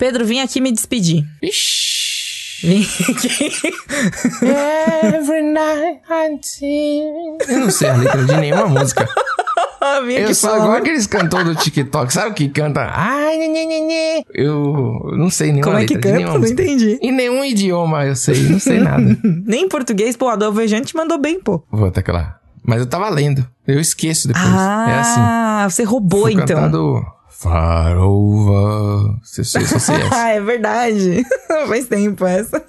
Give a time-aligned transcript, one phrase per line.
[0.00, 1.26] Pedro, vim aqui me despedir.
[1.42, 2.66] Ixi.
[2.66, 3.52] Vim aqui.
[5.14, 7.52] Every night I.
[7.52, 9.06] Eu não sei a letra de nenhuma música.
[10.08, 12.90] Eu sou igual aqueles cantores do TikTok, sabe o que canta?
[12.94, 14.24] Ai, nê, nê, nê, nê.
[14.34, 16.38] Eu não sei nenhuma Como é que canta?
[16.38, 16.98] Não entendi.
[17.02, 19.18] Em nenhum idioma eu sei, não sei nada.
[19.24, 21.62] Nem em português, pô, Adolfo Vejante mandou bem, pô.
[21.70, 22.38] Vou até lá.
[22.62, 23.46] Mas eu tava lendo.
[23.66, 24.46] Eu esqueço depois.
[24.46, 25.20] é assim.
[25.20, 26.46] Ah, você roubou Fui então.
[26.46, 27.02] cantando
[27.40, 29.16] Far Over.
[29.38, 29.94] Essa.
[30.12, 31.24] Ah, é verdade.
[31.66, 32.62] Faz tempo essa.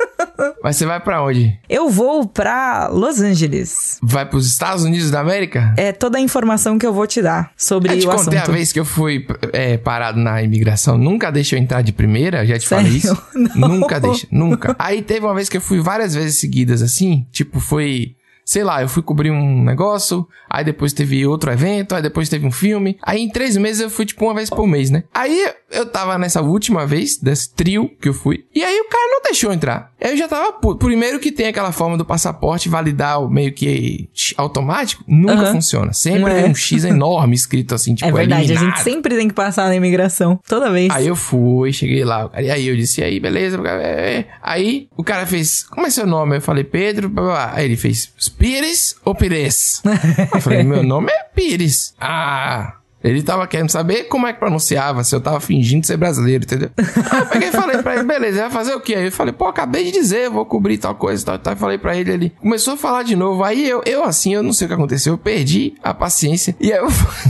[0.64, 1.60] Mas você vai pra onde?
[1.68, 4.00] Eu vou pra Los Angeles.
[4.02, 5.74] Vai pros Estados Unidos da América?
[5.76, 8.50] É toda a informação que eu vou te dar sobre Eu te o contei assunto.
[8.50, 10.98] a vez que eu fui é, parado na imigração.
[10.98, 13.14] Nunca deixa eu entrar de primeira, já te falei Sério?
[13.14, 13.24] isso.
[13.60, 13.68] Não.
[13.68, 14.74] Nunca deixa, nunca.
[14.80, 18.16] Aí teve uma vez que eu fui várias vezes seguidas assim, tipo, foi.
[18.52, 22.46] Sei lá, eu fui cobrir um negócio, aí depois teve outro evento, aí depois teve
[22.46, 23.00] um filme.
[23.02, 25.06] Aí em três meses eu fui, tipo, uma vez por mês, né?
[25.14, 29.08] Aí eu tava nessa última vez, desse trio que eu fui, e aí o cara
[29.12, 29.92] não deixou entrar.
[30.02, 30.86] Aí eu já tava puto.
[30.86, 35.94] Primeiro que tem aquela forma do passaporte validar o meio que automático, nunca funciona.
[35.94, 36.42] Sempre É.
[36.42, 38.84] tem um X enorme escrito assim, tipo, É verdade, a gente eliminado.
[38.84, 40.40] sempre tem que passar na imigração.
[40.48, 40.90] Toda vez.
[40.92, 43.60] Aí eu fui, cheguei lá, e aí eu disse, e aí, beleza?
[43.66, 44.28] é, é.
[44.42, 46.38] Aí o cara fez, como é seu nome?
[46.38, 47.52] Eu falei, Pedro, blá, blá.
[47.56, 49.82] Aí ele fez, Pires ou Pires?
[50.34, 51.94] eu falei, meu nome é Pires.
[52.00, 52.76] Ah...
[53.04, 56.70] Ele tava querendo saber como é que pronunciava, se eu tava fingindo ser brasileiro, entendeu?
[57.12, 58.96] Aí eu peguei e falei pra ele, beleza, vai fazer o quê?
[58.96, 61.54] Aí eu falei, pô, acabei de dizer, vou cobrir tal coisa, tal, tal.
[61.54, 63.44] Eu falei pra ele, ele começou a falar de novo.
[63.44, 66.56] Aí eu, eu assim, eu não sei o que aconteceu, eu perdi a paciência.
[66.60, 66.88] E aí eu,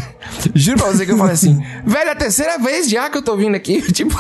[0.54, 3.22] juro pra você que eu falei assim, velho, é a terceira vez já que eu
[3.22, 4.16] tô vindo aqui, tipo...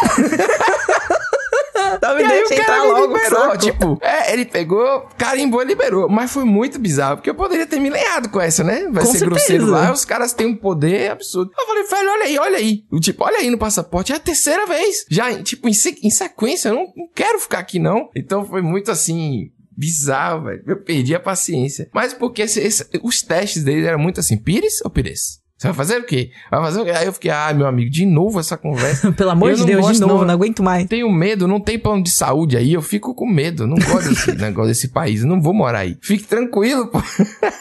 [1.99, 6.09] Tá me E deixa entrar logo, liberou, tipo, é, ele pegou, carimbou e liberou.
[6.09, 8.87] Mas foi muito bizarro, porque eu poderia ter me lenhado com essa, né?
[8.91, 9.25] Vai Com ser certeza.
[9.25, 11.51] grosseiro lá, os caras têm um poder absurdo.
[11.57, 12.83] Eu falei, velho, olha aí, olha aí.
[12.91, 15.05] O Tipo, olha aí no passaporte, é a terceira vez.
[15.09, 18.09] Já, tipo, em, se- em sequência, eu não, não quero ficar aqui, não.
[18.15, 19.49] Então foi muito assim.
[19.75, 20.63] Bizarro, velho.
[20.67, 21.89] Eu perdi a paciência.
[21.93, 25.39] Mas porque esse- esse- os testes dele eram muito assim: Pires ou Pires?
[25.61, 26.31] Você vai fazer o quê?
[26.49, 26.89] Vai fazer o quê?
[26.89, 29.11] Aí eu fiquei, ah, meu amigo, de novo essa conversa.
[29.13, 30.25] Pelo amor Eu de Deus, de novo, não.
[30.25, 30.87] não aguento mais.
[30.87, 33.67] Tenho medo, não tem plano de saúde aí, eu fico com medo.
[33.67, 35.99] Não gosto desse negócio desse país, não vou morar aí.
[36.01, 36.99] Fique tranquilo, pô.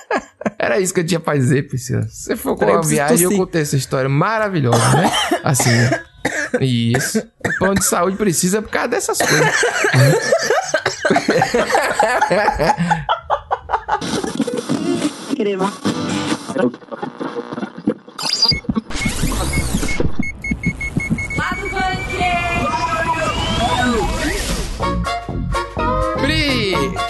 [0.59, 2.07] Era isso que eu tinha pra dizer, Priscila.
[2.09, 5.13] Você for com uma viagem, eu contei essa história maravilhosa, né?
[5.45, 6.03] Assim, né?
[6.59, 7.19] Isso.
[7.19, 9.65] O plano de saúde precisa por causa dessas coisas.
[15.37, 15.57] Pri,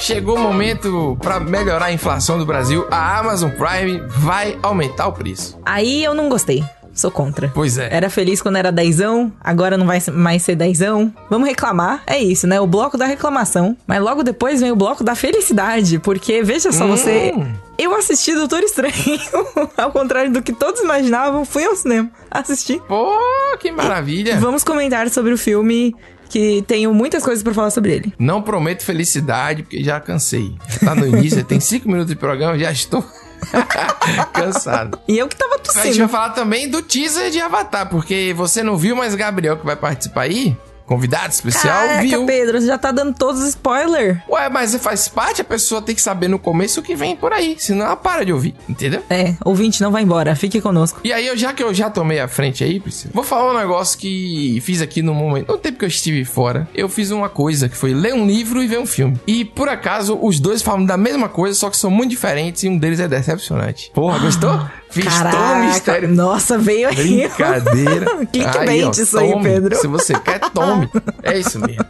[0.00, 2.86] chegou o momento pra melhorar a inflação do Brasil.
[2.90, 5.58] A Amazon Prime vai aumentar o preço.
[5.64, 6.64] Aí eu não gostei.
[6.92, 7.50] Sou contra.
[7.54, 7.88] Pois é.
[7.90, 11.12] Era feliz quando era dezão, agora não vai mais ser dezão.
[11.30, 12.60] Vamos reclamar, é isso, né?
[12.60, 13.76] O bloco da reclamação.
[13.86, 16.88] Mas logo depois vem o bloco da felicidade, porque veja só, Hum.
[16.88, 17.32] você...
[17.78, 18.92] Eu assisti Doutor Estranho,
[19.78, 22.78] ao contrário do que todos imaginavam, fui ao cinema assistir.
[22.86, 23.10] Pô,
[23.58, 24.36] que maravilha.
[24.38, 25.94] Vamos comentar sobre o filme,
[26.30, 28.14] que tenho muitas coisas pra falar sobre ele.
[28.18, 30.54] Não prometo felicidade, porque já cansei.
[30.82, 33.04] Tá no início, tem cinco minutos de programa, já estou
[34.32, 34.98] cansado.
[35.08, 36.08] E eu que tava A gente vai tossindo.
[36.08, 40.22] falar também do teaser de Avatar, porque você não viu, mas Gabriel, que vai participar
[40.22, 40.56] aí,
[40.90, 42.26] convidado especial, Caraca, viu.
[42.26, 44.18] Pedro, você já tá dando todos os spoilers.
[44.28, 47.32] Ué, mas faz parte, a pessoa tem que saber no começo o que vem por
[47.32, 49.00] aí, senão ela para de ouvir, entendeu?
[49.08, 51.00] É, ouvinte, não vai embora, fique conosco.
[51.04, 53.56] E aí, eu, já que eu já tomei a frente aí, Priscila, vou falar um
[53.56, 55.46] negócio que fiz aqui no momento.
[55.52, 58.60] No tempo que eu estive fora, eu fiz uma coisa que foi ler um livro
[58.60, 59.16] e ver um filme.
[59.28, 62.68] E por acaso, os dois falam da mesma coisa, só que são muito diferentes e
[62.68, 63.92] um deles é decepcionante.
[63.94, 64.60] Porra, gostou?
[64.90, 66.08] Fiz todo o Caraca, mistério.
[66.08, 67.28] nossa, veio aí.
[67.28, 68.06] Brincadeira.
[68.26, 69.40] Clickbait Aí, ó, isso aí.
[69.40, 69.76] Pedro.
[69.76, 70.79] Se você quer, tome.
[71.22, 71.84] É isso mesmo.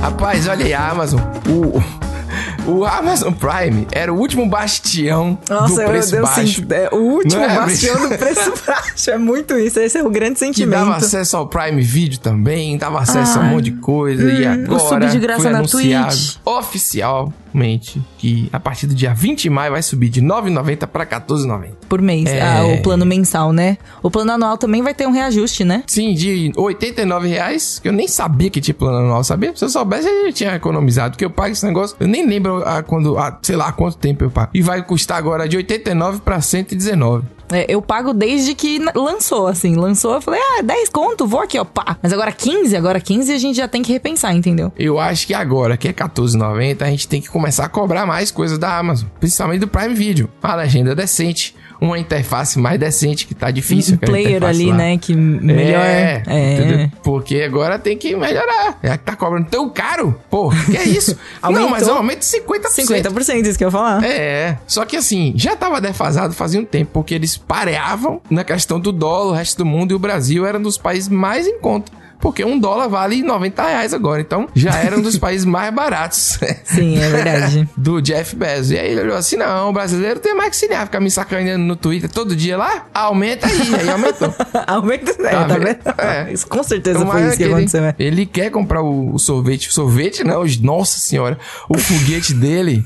[0.00, 1.20] Rapaz, olha aí, a Amazon.
[1.48, 6.54] O, o Amazon Prime era o último bastião Nossa, do eu, preço eu baixo.
[6.60, 6.72] sinto.
[6.72, 9.10] É, o último é, bastião do preço baixo.
[9.10, 9.80] É muito isso.
[9.80, 10.78] Esse é o grande Que sentimento.
[10.78, 14.30] dava acesso ao Prime Video também, dava acesso a um monte de coisa.
[14.30, 16.36] e agora o sub de graça foi na anunciado Twitch.
[16.44, 21.70] oficialmente que a partir do dia 20 de maio vai subir de 9,90 para 14,90.
[21.88, 22.26] Por mês.
[22.28, 22.42] É.
[22.42, 23.78] Ah, o plano mensal, né?
[24.02, 25.84] O plano anual também vai ter um reajuste, né?
[25.86, 29.54] Sim, de 89 reais, que eu nem sabia que tinha plano anual, sabia?
[29.54, 32.62] Se eu soubesse, eu já tinha economizado, porque eu pago esse negócio, eu nem lembro
[32.66, 34.50] a quando, a, sei lá, há quanto tempo eu pago.
[34.52, 37.37] E vai custar agora de 89 para 119.
[37.50, 39.74] É, eu pago desde que lançou, assim.
[39.74, 41.96] Lançou, eu falei, ah, 10 conto, vou aqui, ó, pá.
[42.02, 44.72] Mas agora 15, agora 15 a gente já tem que repensar, entendeu?
[44.78, 48.30] Eu acho que agora, que é 14,90, a gente tem que começar a cobrar mais
[48.30, 50.28] coisas da Amazon, principalmente do Prime Video.
[50.42, 53.94] Uma legenda decente, uma interface mais decente, que tá difícil.
[53.94, 54.76] Um player ali, lá.
[54.76, 54.98] né?
[54.98, 55.84] Que melhor.
[55.84, 56.90] É, é.
[57.02, 58.78] Porque agora tem que melhorar.
[58.82, 60.18] É que tá cobrando tão caro.
[60.30, 61.16] Pô, que é isso?
[61.42, 63.12] Não, mas é um aumento de 50%.
[63.12, 64.04] 50%, isso que eu ia falar.
[64.04, 64.58] É.
[64.66, 68.92] Só que assim, já tava defasado fazia um tempo, porque eles pareavam na questão do
[68.92, 71.92] dólar, o resto do mundo, e o Brasil era um dos países mais em conta
[72.20, 74.20] porque um dólar vale 90 reais agora.
[74.20, 76.38] Então já era um dos países mais baratos.
[76.64, 77.68] Sim, é verdade.
[77.76, 78.72] do Jeff Bezos.
[78.72, 81.64] E aí ele olhou assim: não, o brasileiro tem mais que se ficar me sacaneando
[81.64, 82.86] no Twitter todo dia lá.
[82.92, 83.74] Aumenta aí.
[83.80, 84.34] Aí aumentou.
[84.66, 85.78] Aumenta, é, tá, tá vendo?
[85.98, 86.32] É.
[86.32, 87.82] Isso, com certeza foi isso que ele, aconteceu.
[87.82, 87.94] Né?
[87.98, 89.68] Ele quer comprar o, o sorvete.
[89.68, 91.38] O sorvete, não, nossa senhora.
[91.68, 92.84] O foguete dele.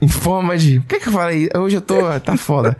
[0.00, 0.78] em forma de.
[0.78, 1.48] O que, que eu falei?
[1.56, 2.02] Hoje eu tô.
[2.20, 2.76] Tá foda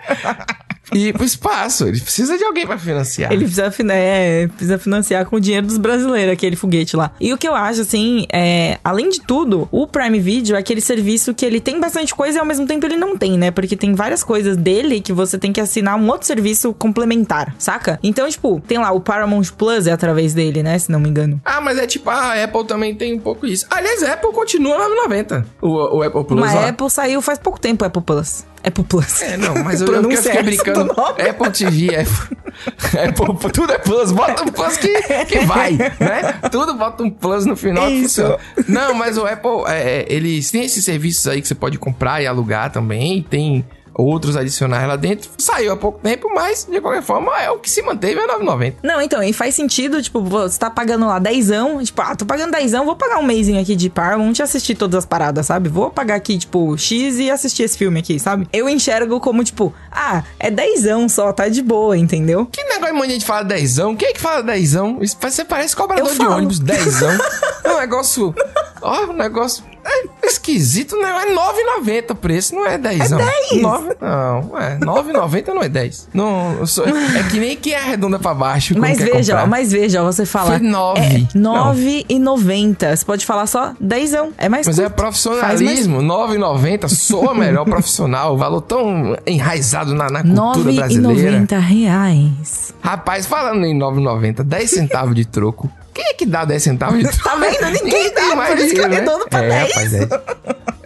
[0.94, 1.86] e pro espaço.
[1.86, 3.32] Ele precisa de alguém para financiar.
[3.32, 7.12] Ele precisa, é, precisa financiar com o dinheiro dos brasileiros, aquele foguete lá.
[7.20, 10.80] E o que eu acho, assim, é, além de tudo, o Prime Video é aquele
[10.80, 13.50] serviço que ele tem bastante coisa e ao mesmo tempo ele não tem, né?
[13.50, 17.98] Porque tem várias coisas dele que você tem que assinar um outro serviço complementar, saca?
[18.02, 20.78] Então, tipo, tem lá o Paramount Plus é através dele, né?
[20.78, 21.40] Se não me engano.
[21.44, 23.66] Ah, mas é tipo, a Apple também tem um pouco isso.
[23.70, 25.46] Aliás, a Apple continua lá no 90.
[25.60, 26.40] O, o Apple Plus.
[26.40, 28.44] Mas a Apple saiu faz pouco tempo, o Apple Plus.
[28.64, 29.22] Apple Plus.
[29.22, 30.92] É, não, mas eu, eu fiquei brincando.
[30.92, 34.12] Apple TV, Apple, Apple, tudo é Plus.
[34.12, 36.34] Bota um Plus que, que vai, né?
[36.50, 37.90] Tudo bota um Plus no final.
[37.90, 38.22] Isso.
[38.68, 42.22] Não, mas o Apple, é, é, eles têm esses serviços aí que você pode comprar
[42.22, 43.22] e alugar também.
[43.22, 45.30] Tem outros adicionais lá dentro.
[45.38, 48.74] Saiu há pouco tempo, mas de qualquer forma é o que se manteve é 9,90.
[48.82, 51.48] Não, então, e faz sentido, tipo, você tá pagando lá 10,
[51.84, 54.98] tipo, ah, tô pagando 10, vou pagar um mêsinho aqui de Paramount e assistir todas
[54.98, 55.68] as paradas, sabe?
[55.68, 58.46] Vou pagar aqui, tipo, X e assistir esse filme aqui, sabe?
[58.52, 62.46] Eu enxergo como, tipo, ah, é 10 só, tá de boa, entendeu?
[62.46, 63.76] Que negócio de gente fala 10?
[63.98, 64.72] Quem é que fala 10?
[65.20, 67.02] Você parece cobrador de ônibus, 10.
[67.64, 68.34] é um negócio.
[68.80, 71.08] Ó, um negócio é esquisito, né?
[71.08, 73.12] É 9,90 o preço, não é 10.
[73.12, 73.62] É 10?
[73.62, 76.08] 9, não, é 9,90 não é 10.
[76.14, 78.78] Não, sou, é que nem quem arredonda pra baixo.
[78.78, 80.58] Mas veja, ó, mas veja, ó, você fala.
[80.58, 81.00] Foi 9.
[81.00, 82.96] É 9,90.
[82.96, 84.12] Você pode falar só 10.
[84.38, 84.94] É mais Mas é curto.
[84.94, 86.02] é profissionalismo.
[86.02, 86.32] Mais...
[86.38, 86.88] 9,90.
[86.88, 88.34] Sou a melhor profissional.
[88.34, 91.40] O valor tão enraizado na, na cultura 9 brasileira.
[91.40, 92.74] 9,90 reais.
[92.80, 95.70] Rapaz, falando em 9,90, 10 centavos de troco.
[95.92, 97.12] Quem é que dá 10 centavos de?
[97.22, 97.84] Tá vendo?
[97.84, 99.24] Ninguém, tem mais por isso dinheiro, que eu né?
[99.28, 99.72] pra é, 10.
[99.72, 100.08] Rapaz, é,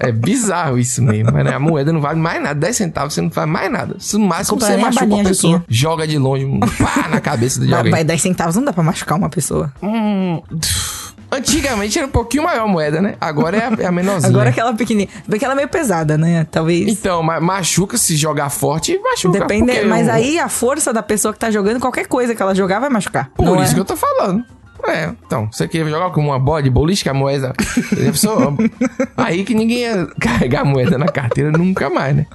[0.08, 1.30] é bizarro isso mesmo.
[1.30, 1.54] Né?
[1.54, 2.54] A moeda não vale mais nada.
[2.54, 3.96] 10 centavos você não faz mais nada.
[4.12, 5.64] No máximo você machuca uma pessoa.
[5.68, 6.46] Joga de longe,
[6.78, 7.92] pá, na cabeça de alguém.
[7.92, 9.72] Mas 10 centavos não dá pra machucar uma pessoa.
[9.82, 10.42] Hum...
[11.30, 13.16] Antigamente era um pouquinho maior a moeda, né?
[13.20, 14.30] Agora é a, é a menorzinha.
[14.30, 15.08] Agora é aquela pequenininha.
[15.28, 16.46] Porque ela é meio pesada, né?
[16.50, 16.88] Talvez.
[16.88, 19.40] Então, machuca se jogar forte, machuca.
[19.40, 19.84] Depende.
[19.86, 20.14] Mas eu...
[20.14, 23.30] aí a força da pessoa que tá jogando, qualquer coisa que ela jogar vai machucar.
[23.34, 23.74] Por isso é?
[23.74, 24.44] que eu tô falando.
[24.88, 27.52] É, então, você queria jogar com uma bola de boliche, a moeda.
[29.16, 32.26] aí que ninguém ia carregar a moeda na carteira nunca mais, né?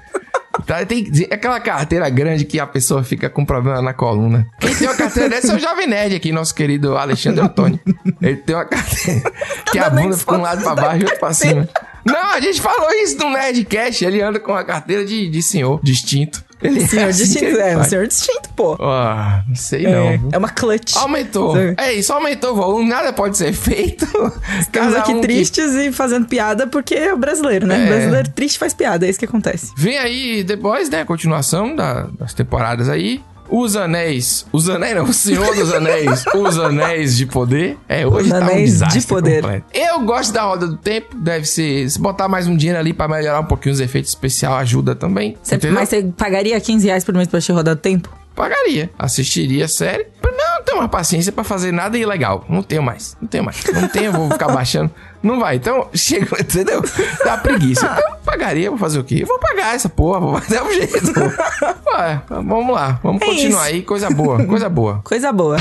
[0.65, 4.48] Tá, tem aquela carteira grande que a pessoa fica com problema na coluna.
[4.59, 7.80] Quem tem uma carteira dessa é o Jovem Nerd aqui, nosso querido Alexandre Antônio.
[8.21, 9.31] Ele tem uma carteira
[9.71, 11.68] que a bunda fica um lado pra baixo e outro pra cima.
[12.06, 14.04] Não, a gente falou isso no Nerdcast.
[14.04, 16.44] Ele anda com uma carteira de, de senhor distinto.
[16.62, 18.78] Ele senhor é assim distinto, é, um senhor distinto, pô.
[18.80, 20.30] Ah, não sei é, não.
[20.31, 20.96] É uma clutch.
[20.96, 21.56] Aumentou.
[21.56, 21.74] Sim.
[21.78, 24.06] É isso, aumentou o volume, nada pode ser feito.
[24.60, 25.88] Estamos aqui um tristes que...
[25.88, 27.81] e fazendo piada porque é o brasileiro, né?
[27.81, 27.86] É.
[27.86, 29.72] O brasileiro triste faz piada, é isso que acontece.
[29.75, 33.22] Vem aí depois, né, a continuação da, das temporadas aí.
[33.51, 34.45] Os anéis.
[34.53, 36.23] Os anéis não, o Senhor dos Anéis.
[36.33, 37.78] os anéis de poder.
[37.87, 39.42] É, hoje os tá um desastre de poder.
[39.42, 39.66] Completo.
[39.73, 41.16] Eu gosto da roda do tempo.
[41.18, 41.90] Deve ser.
[41.90, 45.37] Se botar mais um dinheiro ali pra melhorar um pouquinho os efeitos especiais, ajuda também.
[45.44, 48.09] Você, mas você pagaria 15 reais por mês pra assistir roda do tempo?
[48.33, 48.90] Pagaria.
[48.97, 50.07] Assistiria a série.
[50.23, 52.45] Não tenho mais paciência para fazer nada ilegal.
[52.47, 53.18] Não tenho mais.
[53.19, 53.61] Não tenho mais.
[53.73, 54.90] Não tenho, vou ficar baixando.
[55.21, 55.56] Não vai.
[55.56, 56.83] Então, chega, entendeu?
[57.23, 57.85] Dá preguiça.
[57.85, 59.19] Então, pagaria, vou fazer o quê?
[59.21, 61.19] Eu vou pagar essa porra, vou fazer um jeito.
[61.95, 62.99] Ué, vamos lá.
[63.04, 63.75] Vamos é continuar isso.
[63.75, 63.81] aí.
[63.83, 65.01] Coisa boa, coisa boa.
[65.04, 65.57] Coisa boa.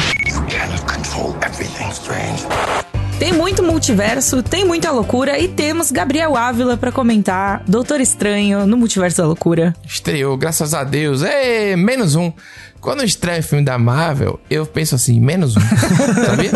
[3.20, 8.78] Tem muito multiverso, tem muita loucura e temos Gabriel Ávila para comentar Doutor Estranho no
[8.78, 9.76] Multiverso da Loucura.
[9.86, 11.22] Estreou, graças a Deus.
[11.22, 12.32] Ê, menos um.
[12.80, 15.60] Quando eu estreio filme da Marvel, eu penso assim, menos um.
[16.24, 16.50] sabia?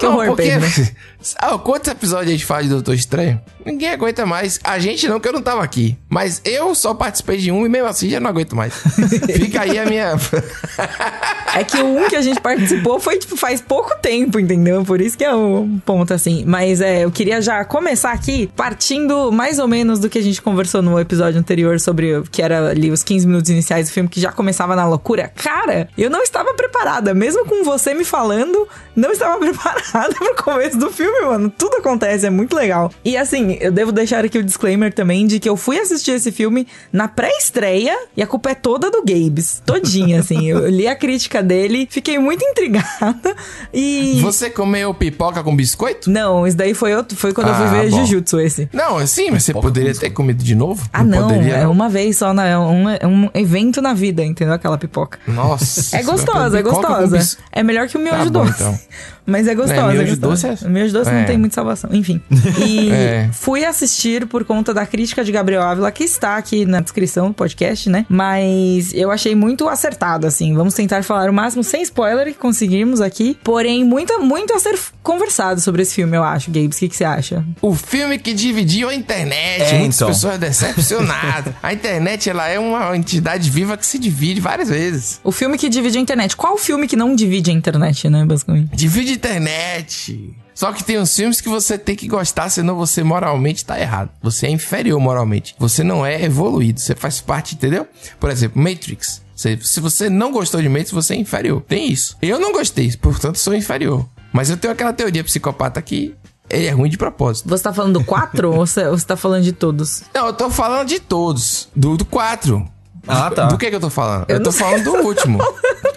[0.00, 0.42] Que não, horror, porque...
[0.42, 0.88] Pedro, né?
[1.38, 3.40] ah, quantos episódios a gente faz de Doutor Estranho?
[3.64, 4.58] Ninguém aguenta mais.
[4.64, 5.96] A gente não, que eu não tava aqui.
[6.08, 8.72] Mas eu só participei de um e mesmo assim já não aguento mais.
[9.36, 10.14] Fica aí a minha...
[11.54, 14.84] é que o um que a gente participou foi, tipo, faz pouco tempo, entendeu?
[14.84, 16.44] Por isso que é um ponto, assim.
[16.46, 20.40] Mas é, eu queria já começar aqui partindo mais ou menos do que a gente
[20.40, 22.22] conversou no episódio anterior sobre...
[22.30, 25.88] Que era ali os 15 minutos iniciais do filme, que já começava na loucura cara,
[25.96, 27.14] eu não estava preparada.
[27.14, 29.82] Mesmo com você me falando, não estava preparada.
[29.90, 31.52] Intrigada pro começo do filme, mano.
[31.56, 32.92] Tudo acontece, é muito legal.
[33.04, 36.30] E assim, eu devo deixar aqui o disclaimer também de que eu fui assistir esse
[36.32, 39.62] filme na pré-estreia e a culpa é toda do Gabes.
[39.64, 40.48] Todinha, assim.
[40.48, 43.34] Eu li a crítica dele, fiquei muito intrigada
[43.72, 44.18] e.
[44.22, 46.10] Você comeu pipoca com biscoito?
[46.10, 47.98] Não, isso daí foi, outro, foi quando eu fui Ah, ver bom.
[47.98, 48.68] Jujutsu esse.
[48.72, 50.88] Não, sim, mas você poderia ter comido de novo?
[50.92, 54.22] Ah, não, poderia, é uma vez só, na, é, um, é um evento na vida,
[54.24, 54.54] entendeu?
[54.54, 55.18] Aquela pipoca.
[55.26, 55.96] Nossa.
[55.96, 57.16] É gostosa, é gostosa.
[57.16, 58.62] bis- É melhor que o miojo Tá bom, doce.
[58.62, 58.78] então.
[59.30, 59.80] Mas é gostosa.
[59.80, 60.48] É, É, miojo gostosa.
[60.48, 61.24] doce é- O miojo doce não é.
[61.24, 61.90] tem muita salvação.
[61.92, 62.20] Enfim.
[62.66, 63.28] E É.
[63.32, 67.34] fui assistir por conta da crítica de Gabriel Ávila, que está aqui na descrição do
[67.34, 68.04] podcast, né?
[68.08, 70.54] Mas eu achei muito acertado, assim.
[70.54, 73.36] Vamos tentar falar o máximo sem spoiler que conseguirmos aqui.
[73.42, 76.50] Porém, muito, muito a ser conversado sobre esse filme, eu acho.
[76.50, 77.44] Gabes, o que, que você acha?
[77.62, 79.62] O filme que dividiu a internet.
[79.62, 80.08] É, Muitas então.
[80.08, 81.54] pessoas decepcionadas.
[81.62, 85.20] a internet, ela é uma entidade viva que se divide várias vezes.
[85.24, 86.36] O filme que divide a internet.
[86.36, 88.70] Qual filme que não divide a internet, né, basicamente?
[88.76, 90.34] Divide a internet.
[90.54, 94.10] Só que tem uns filmes que você tem que gostar, senão você moralmente tá errado.
[94.22, 95.54] Você é inferior moralmente.
[95.58, 96.80] Você não é evoluído.
[96.80, 97.86] Você faz parte, entendeu?
[98.18, 99.22] Por exemplo, Matrix.
[99.34, 101.62] Se, se você não gostou de Matrix, você é inferior.
[101.62, 102.16] Tem isso.
[102.20, 104.06] Eu não gostei, portanto sou inferior.
[104.32, 106.14] Mas eu tenho aquela teoria psicopata que
[106.50, 107.48] ele é ruim de propósito.
[107.48, 110.02] Você tá falando do 4 ou você, você tá falando de todos?
[110.12, 111.68] Não, eu tô falando de todos.
[111.74, 112.68] Do, do 4.
[113.08, 113.46] Ah, tá.
[113.46, 114.24] Do que que eu tô falando?
[114.28, 115.38] Eu, Eu tô falando do último.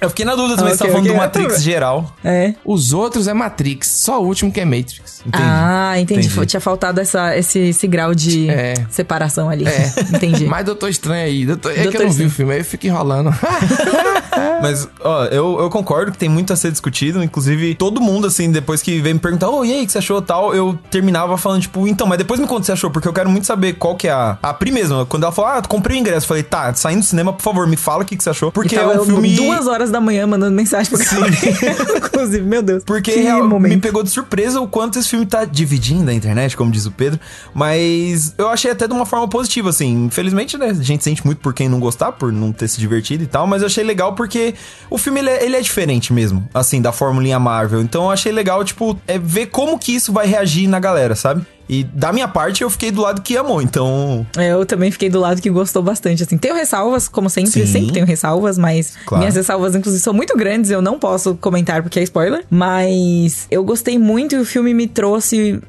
[0.02, 2.16] Eu fiquei na dúvida também, Ah, você tá falando ok, do eu Matrix geral.
[2.24, 2.54] É.
[2.66, 3.88] Os outros é Matrix.
[3.88, 5.22] Só o último que é Matrix.
[5.26, 5.44] Entendi.
[5.46, 6.28] Ah, entendi.
[6.28, 6.46] Entendi.
[6.46, 8.74] Tinha faltado essa, esse, esse grau de É.
[8.90, 9.66] separação ali.
[9.68, 9.94] É.
[10.16, 10.46] Entendi.
[10.46, 11.46] Mas Doutor Estranho aí.
[11.46, 11.72] Doutor...
[11.72, 13.32] É que Doutor eu não vi o filme, aí eu fico enrolando.
[14.62, 17.24] Mas, ó, eu, eu concordo que tem muito a ser discutido.
[17.24, 19.98] Inclusive, todo mundo, assim, depois que vem me perguntar, ô, e aí, o que você
[19.98, 20.54] achou tal?
[20.56, 23.14] Eu terminava falando, tipo, então, mas depois me conta o que você achou, porque eu
[23.14, 24.38] quero muito saber qual que é a.
[24.42, 25.06] A Pri mesmo.
[25.06, 27.68] Quando ela falou, ah, comprei o ingresso, eu falei, tá, saindo do cinema, por favor,
[27.68, 28.52] me fala o que, que você achou.
[28.52, 29.36] Porque E é um eu filme.
[29.36, 31.28] duas horas da manhã mandando mensagem pro cara.
[31.98, 32.84] Inclusive, meu Deus.
[32.84, 36.56] Porque que real- me pegou de surpresa o quanto esse filme tá dividindo a internet,
[36.56, 37.20] como diz o Pedro.
[37.54, 40.06] Mas eu achei até de uma forma positiva, assim.
[40.06, 40.68] Infelizmente, né?
[40.68, 43.48] A gente sente muito por quem não gostar, por não ter se divertido e tal.
[43.48, 44.54] Mas eu achei legal porque
[44.90, 47.82] o filme ele é, ele é diferente mesmo, assim, da formulinha Marvel.
[47.82, 51.46] Então eu achei legal, tipo, é ver como que isso vai reagir na galera, sabe?
[51.70, 53.62] E da minha parte, eu fiquei do lado que amou.
[53.62, 56.38] Então, É, Eu também fiquei do lado que gostou bastante, assim.
[56.38, 57.66] Tenho ressalvas, como sempre, Sim.
[57.66, 59.22] sempre tenho ressalvas, mas Claro.
[59.22, 62.44] minhas ressalvas, inclusive, são muito grandes, eu não posso comentar porque é spoiler.
[62.50, 65.60] Mas eu gostei muito e o filme me trouxe,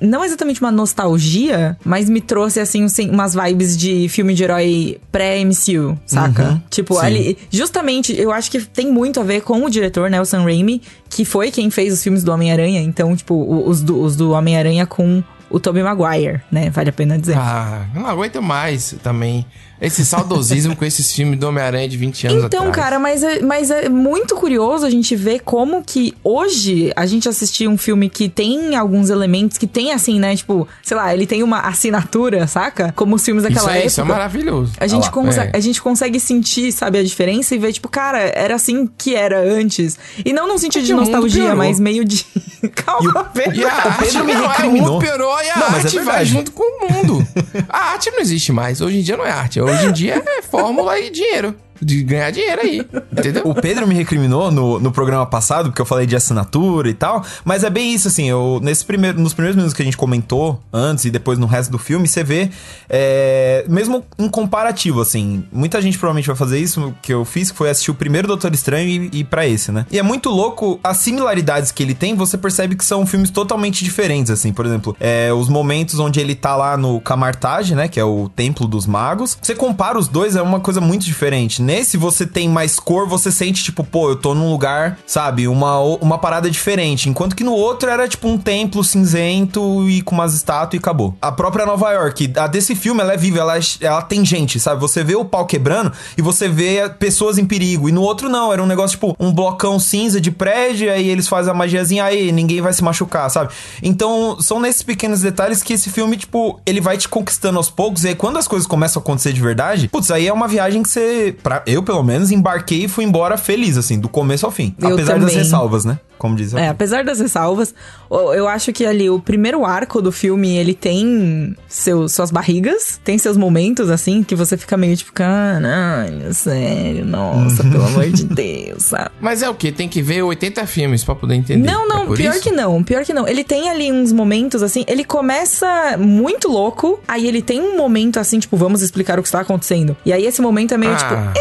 [0.00, 4.98] não exatamente uma nostalgia, mas me trouxe, assim, assim, umas vibes de filme de herói
[5.12, 6.42] pré-MCU, saca?
[6.50, 7.00] Uhum, Tipo, sim.
[7.06, 10.42] ali, justamente, eu acho que tem muito a ver com o diretor, né, o Sam
[10.42, 12.80] Raimi, que foi quem fez os filmes do Homem-Aranha.
[12.80, 13.34] Então, tipo,
[13.68, 16.70] os do, os do Homem-Aranha com o Tobey Maguire, né?
[16.70, 17.36] Vale a pena dizer.
[17.38, 19.46] ah, não aguento mais também.
[19.80, 22.76] Esse saudosismo com esses filmes do Homem-Aranha de 20 anos Então, atrás.
[22.76, 27.28] cara, mas é, mas é muito curioso a gente ver como que hoje a gente
[27.28, 30.34] assistir um filme que tem alguns elementos que tem assim, né?
[30.34, 32.92] Tipo, sei lá, ele tem uma assinatura, saca?
[32.96, 33.86] Como os filmes daquela isso, é, época.
[33.86, 34.72] isso é maravilhoso.
[34.80, 35.50] A gente, é.
[35.56, 39.40] a gente consegue sentir, sabe, a diferença e ver, tipo, cara, era assim que era
[39.40, 39.96] antes.
[40.24, 42.26] E não num sentido de o mundo nostalgia, mas meio de.
[42.74, 43.54] Calma, Pedro.
[43.60, 44.88] E a arte, Pedro me não, é, recriminou.
[44.88, 46.30] O mundo piorou e a Não, é arte vai verdade.
[46.30, 47.26] junto com o mundo.
[47.68, 48.80] a arte não existe mais.
[48.80, 49.60] Hoje em dia não é arte.
[49.68, 51.54] Hoje em dia é fórmula e dinheiro.
[51.80, 52.86] De ganhar dinheiro aí.
[53.12, 53.42] Entendeu?
[53.44, 57.24] O Pedro me recriminou no, no programa passado, porque eu falei de assinatura e tal.
[57.44, 58.28] Mas é bem isso, assim.
[58.28, 61.70] Eu, nesse primeiro, nos primeiros minutos que a gente comentou, antes e depois no resto
[61.70, 62.50] do filme, você vê.
[62.88, 65.44] é, mesmo em comparativo, assim.
[65.52, 68.52] Muita gente provavelmente vai fazer isso, que eu fiz, que foi assistir o primeiro Doutor
[68.52, 69.86] Estranho e, e para esse, né?
[69.90, 73.84] E é muito louco as similaridades que ele tem, você percebe que são filmes totalmente
[73.84, 74.52] diferentes, assim.
[74.52, 77.88] Por exemplo, é, os momentos onde ele tá lá no Camartage, né?
[77.88, 79.38] Que é o Templo dos Magos.
[79.40, 81.62] Você compara os dois, é uma coisa muito diferente.
[81.68, 85.78] Nesse, você tem mais cor, você sente, tipo, pô, eu tô num lugar, sabe, uma,
[85.78, 87.10] uma parada diferente.
[87.10, 91.14] Enquanto que no outro era, tipo, um templo cinzento e com umas estátuas e acabou.
[91.20, 94.58] A própria Nova York, a desse filme, ela é viva, ela, é- ela tem gente,
[94.58, 94.80] sabe?
[94.80, 97.86] Você vê o pau quebrando e você vê pessoas em perigo.
[97.86, 101.28] E no outro, não, era um negócio, tipo, um blocão cinza de prédio, aí eles
[101.28, 103.50] fazem a magiazinha, aí ninguém vai se machucar, sabe?
[103.82, 108.04] Então, são nesses pequenos detalhes que esse filme, tipo, ele vai te conquistando aos poucos.
[108.04, 110.82] E aí, quando as coisas começam a acontecer de verdade, putz, aí é uma viagem
[110.82, 114.52] que você, pra, eu pelo menos, embarquei e fui embora feliz, assim, do começo ao
[114.52, 114.74] fim.
[114.80, 115.36] Eu Apesar das também.
[115.38, 115.98] ressalvas, né?
[116.18, 117.74] Como diz a É, apesar das ressalvas,
[118.10, 123.16] eu acho que ali o primeiro arco do filme, ele tem seus, suas barrigas, tem
[123.18, 128.84] seus momentos, assim, que você fica meio tipo, caralho, sério, nossa, pelo amor de Deus,
[128.84, 129.10] sabe?
[129.20, 129.70] Mas é o quê?
[129.72, 131.66] Tem que ver 80 filmes pra poder entender.
[131.66, 132.42] Não, É não, por pior isso?
[132.42, 133.26] que não, pior que não.
[133.28, 138.18] Ele tem ali uns momentos assim, ele começa muito louco, aí ele tem um momento
[138.18, 139.96] assim, tipo, vamos explicar o que está acontecendo.
[140.04, 141.32] E aí esse momento é meio tipo, Ah.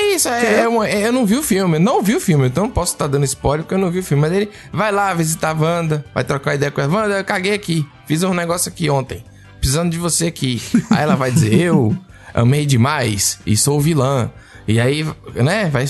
[0.00, 2.64] É isso, é, é uma- eu não vi o filme, não vi o filme, então
[2.64, 4.20] não posso estar dando spoiler porque eu não vi o filme.
[4.20, 7.52] Mas ele vai lá visitar a Wanda, vai trocar ideia com a Wanda, eu caguei
[7.54, 9.24] aqui, fiz um negócio aqui ontem,
[9.58, 10.62] precisando de você aqui.
[10.90, 11.96] Aí ela vai dizer, eu
[12.32, 14.30] amei demais e sou vilã.
[14.68, 15.02] E aí,
[15.34, 15.86] né, vai...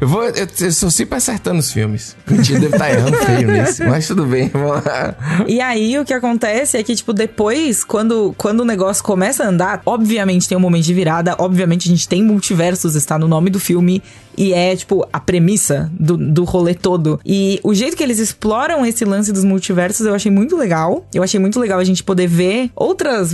[0.00, 2.16] eu, vou, eu, eu sou sempre acertando os filmes.
[2.24, 5.44] Mentira, devo estar errando feio nesse, mas tudo bem, vamos lá.
[5.48, 9.48] E aí, o que acontece é que, tipo, depois, quando, quando o negócio começa a
[9.48, 13.50] andar, obviamente tem um momento de virada, obviamente a gente tem multiversos, está no nome
[13.50, 14.00] do filme,
[14.36, 17.20] e é, tipo, a premissa do, do rolê todo.
[17.24, 21.06] E o jeito que eles exploram esse lance dos multiversos eu achei muito legal.
[21.12, 23.32] Eu achei muito legal a gente poder ver outras.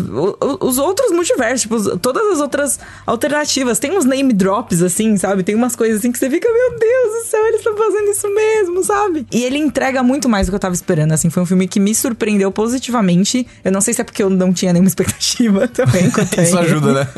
[0.61, 3.79] os outros multiversos, tipo, todas as outras alternativas.
[3.79, 5.43] Tem uns name drops, assim, sabe?
[5.43, 8.35] Tem umas coisas assim que você fica, meu Deus do céu, eles estão fazendo isso
[8.35, 9.27] mesmo, sabe?
[9.33, 11.31] E ele entrega muito mais do que eu tava esperando, assim.
[11.31, 13.47] Foi um filme que me surpreendeu positivamente.
[13.65, 16.11] Eu não sei se é porque eu não tinha nenhuma expectativa também.
[16.43, 17.09] Isso ajuda, né?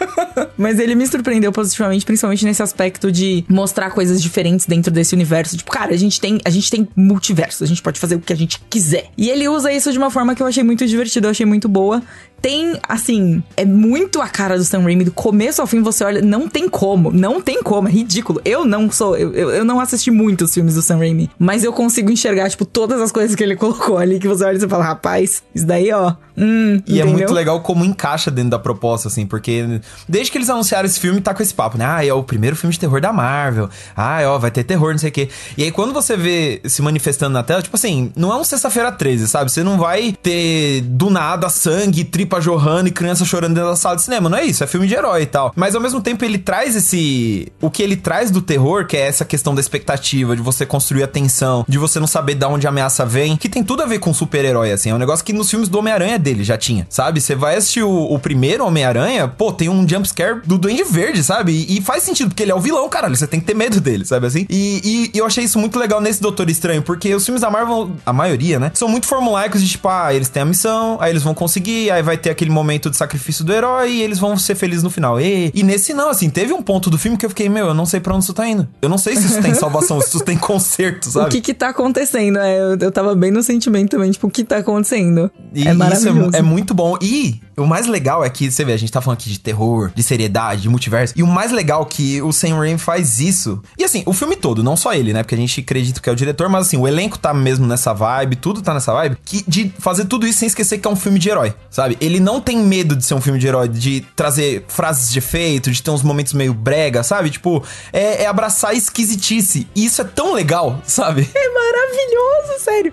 [0.56, 5.56] Mas ele me surpreendeu positivamente, principalmente nesse aspecto de mostrar coisas diferentes dentro desse universo.
[5.56, 8.32] Tipo, cara, a gente tem, a gente tem multiverso, a gente pode fazer o que
[8.32, 9.10] a gente quiser.
[9.16, 11.68] E ele usa isso de uma forma que eu achei muito divertida, eu achei muito
[11.68, 12.02] boa.
[12.40, 16.20] Tem, assim, é muito a cara do Sam Raimi, do começo ao fim você olha,
[16.20, 18.40] não tem como, não tem como, é ridículo.
[18.44, 21.72] Eu não sou, eu, eu, eu não assisti muitos filmes do Sam Raimi, mas eu
[21.72, 24.68] consigo enxergar, tipo, todas as coisas que ele colocou ali, que você olha e você
[24.68, 27.08] fala, rapaz, isso daí, ó, hum, E é entendeu?
[27.08, 31.20] muito legal como encaixa dentro da proposta, assim, porque desde que eles anunciaram esse filme,
[31.20, 31.84] tá com esse papo, né?
[31.86, 33.68] Ah, é o primeiro filme de terror da Marvel.
[33.96, 35.28] Ah, ó, vai ter terror, não sei o quê.
[35.56, 38.90] E aí, quando você vê se manifestando na tela, tipo assim, não é um sexta-feira
[38.92, 39.50] 13, sabe?
[39.50, 43.96] Você não vai ter do nada sangue, tripa jorrando e criança chorando dentro da sala
[43.96, 44.28] de cinema.
[44.28, 45.52] Não é isso, é filme de herói e tal.
[45.56, 47.52] Mas ao mesmo tempo, ele traz esse.
[47.60, 51.02] O que ele traz do terror, que é essa questão da expectativa, de você construir
[51.02, 53.86] a tensão, de você não saber de onde a ameaça vem, que tem tudo a
[53.86, 54.90] ver com super-herói, assim.
[54.90, 57.20] É um negócio que nos filmes do Homem-Aranha dele já tinha, sabe?
[57.20, 61.52] Você vai assistir o, o primeiro Homem-Aranha, pô, tem um jumpscare do Duende Verde, sabe?
[61.52, 63.16] E, e faz sentido, porque ele é o vilão, caralho.
[63.16, 64.46] Você tem que ter medo dele, sabe assim?
[64.48, 67.90] E, e- eu achei isso muito legal nesse Doutor Estranho, porque os filmes da Marvel,
[68.06, 68.70] a maioria, né?
[68.74, 72.02] São muito formulaicos de tipo, ah, eles têm a missão, aí eles vão conseguir, aí
[72.02, 75.20] vai ter aquele momento de sacrifício do herói e eles vão ser felizes no final.
[75.20, 77.74] E, e nesse não, assim, teve um ponto do filme que eu fiquei, meu, eu
[77.74, 78.68] não sei pra onde isso tá indo.
[78.80, 81.26] Eu não sei se isso tem salvação, se isso tem conserto, sabe?
[81.26, 82.38] O que que tá acontecendo?
[82.38, 85.30] É, eu, eu tava bem no sentimento também, tipo, o que tá acontecendo?
[85.54, 86.11] E é isso maravilhoso.
[86.32, 86.96] É, é muito bom.
[87.00, 89.90] E o mais legal é que, você vê, a gente tá falando aqui de terror,
[89.94, 91.14] de seriedade, de multiverso.
[91.16, 93.62] E o mais legal é que o Sam Raimi faz isso.
[93.78, 95.22] E assim, o filme todo, não só ele, né?
[95.22, 97.92] Porque a gente acredita que é o diretor, mas assim, o elenco tá mesmo nessa
[97.92, 99.16] vibe, tudo tá nessa vibe.
[99.24, 101.96] Que, de fazer tudo isso sem esquecer que é um filme de herói, sabe?
[102.00, 105.70] Ele não tem medo de ser um filme de herói, de trazer frases de efeito,
[105.70, 107.30] de ter uns momentos meio brega, sabe?
[107.30, 107.62] Tipo,
[107.92, 109.66] é, é abraçar a esquisitice.
[109.74, 111.28] E isso é tão legal, sabe?
[111.34, 112.92] É maravilhoso, sério.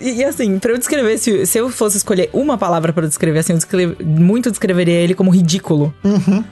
[0.00, 3.52] E, assim, pra eu descrever, se, se eu fosse escolher uma palavra eu descrever, assim,
[3.52, 5.94] eu descrever, muito descreveria ele como ridículo.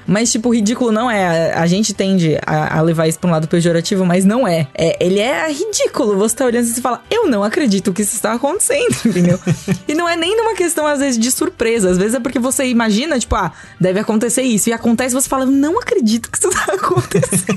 [0.07, 1.53] Mas, tipo, ridículo não é.
[1.53, 4.69] A, a gente tende a, a levar isso pra um lado pejorativo, mas não é.
[4.75, 4.97] é.
[5.05, 6.17] Ele é ridículo.
[6.19, 9.39] Você tá olhando e você fala, eu não acredito que isso está acontecendo, entendeu?
[9.87, 11.91] e não é nem numa questão, às vezes, de surpresa.
[11.91, 14.69] Às vezes é porque você imagina, tipo, ah, deve acontecer isso.
[14.69, 17.53] E acontece, você fala, eu não acredito que isso tá acontecendo.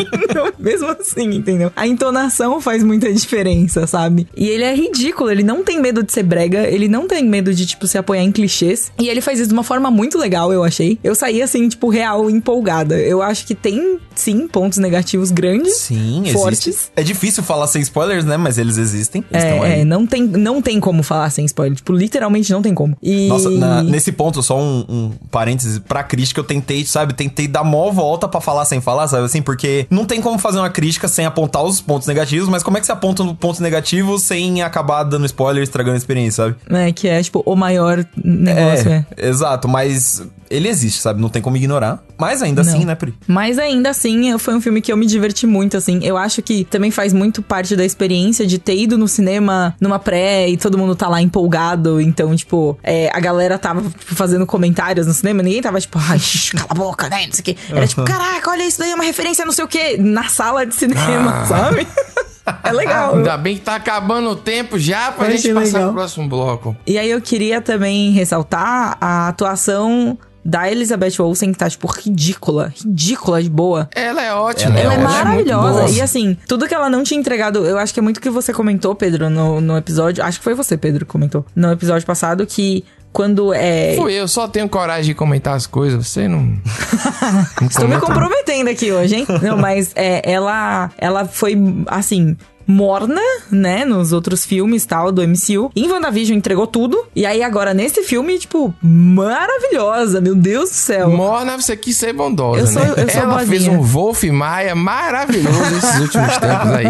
[0.58, 1.72] Mesmo assim, entendeu?
[1.76, 4.26] A entonação faz muita diferença, sabe?
[4.36, 7.54] E ele é ridículo, ele não tem medo de ser brega, ele não tem medo
[7.54, 8.92] de, tipo, se apoiar em clichês.
[8.98, 10.98] E ele faz isso de uma forma muito legal, eu achei.
[11.02, 12.98] Eu saí, assim, tipo, real empolgada.
[12.98, 15.76] Eu acho que tem, sim, pontos negativos grandes.
[15.76, 16.66] Sim, Fortes.
[16.66, 16.92] existe.
[16.96, 18.36] É difícil falar sem spoilers, né?
[18.36, 19.24] Mas eles existem.
[19.30, 19.44] Eles.
[19.44, 21.76] É, é, não tem, não tem como falar sem spoiler.
[21.76, 22.96] Tipo, literalmente não tem como.
[23.02, 23.28] E...
[23.28, 27.64] Nossa, na- nesse ponto, só um, um parênteses pra crítica, eu tentei, sabe, tentei dar
[27.64, 29.42] mó volta pra falar sem falar, sabe assim?
[29.42, 32.80] Porque não tem como fazer uma crítica sem apontar os pontos negativos, mas como é
[32.80, 36.56] que você aponta os pontos negativos sem acabar dando spoiler, estragando a experiência, sabe?
[36.70, 39.04] É, que é, tipo, o maior negócio, é.
[39.22, 41.20] Exato, mas ele existe, sabe?
[41.20, 42.02] Não tem como ignorar.
[42.18, 42.72] Mas ainda Não.
[42.72, 43.14] assim, né, Pri?
[43.26, 46.00] Mas ainda assim, foi um filme que eu me diverti muito, assim.
[46.02, 49.98] Eu acho que também faz muito parte da experiência de ter ido no cinema numa
[49.98, 52.00] pré e todo mundo tá lá empolgado.
[52.00, 56.18] Então, tipo, é, a galera tava tipo, fazendo comentários no cinema, ninguém tava tipo, ai,
[56.52, 57.26] cala a boca, né?
[57.26, 57.56] Não sei o quê.
[57.70, 60.66] Era tipo, caraca, olha isso daí, é uma referência, não sei o quê, na sala
[60.66, 61.46] de cinema, Ah.
[61.46, 61.86] sabe?
[62.62, 63.16] é legal.
[63.16, 65.82] Ainda bem que tá acabando o tempo já pra Eu gente passar legal.
[65.84, 66.76] pro próximo bloco.
[66.86, 72.72] E aí eu queria também ressaltar a atuação da Elizabeth Olsen, que tá, tipo, ridícula.
[72.82, 73.88] Ridícula de boa.
[73.94, 74.78] Ela é ótima.
[74.78, 75.90] Ela Ela é muito maravilhosa.
[75.90, 78.30] E assim, tudo que ela não tinha entregado, eu acho que é muito o que
[78.30, 80.24] você comentou, Pedro, no, no episódio.
[80.24, 81.44] Acho que foi você, Pedro, que comentou.
[81.54, 83.96] No episódio passado, que quando é.
[83.96, 86.06] Fui eu, só tenho coragem de comentar as coisas.
[86.06, 86.42] Você não.
[87.60, 89.26] não Estou me comprometendo aqui hoje, hein?
[89.42, 92.36] Não, mas é, ela, ela foi, assim,
[92.70, 95.70] morna, né, nos outros filmes tal do MCU.
[95.74, 97.04] Em WandaVision entregou tudo.
[97.14, 101.10] E aí agora nesse filme, tipo, maravilhosa, meu Deus do céu.
[101.10, 102.94] Morna, você quis ser bondosa, Eu sou- né?
[102.96, 103.78] eu sou Ela fez boazinha.
[103.78, 106.86] um Wolf Maia maravilhoso esses últimos tempos aí.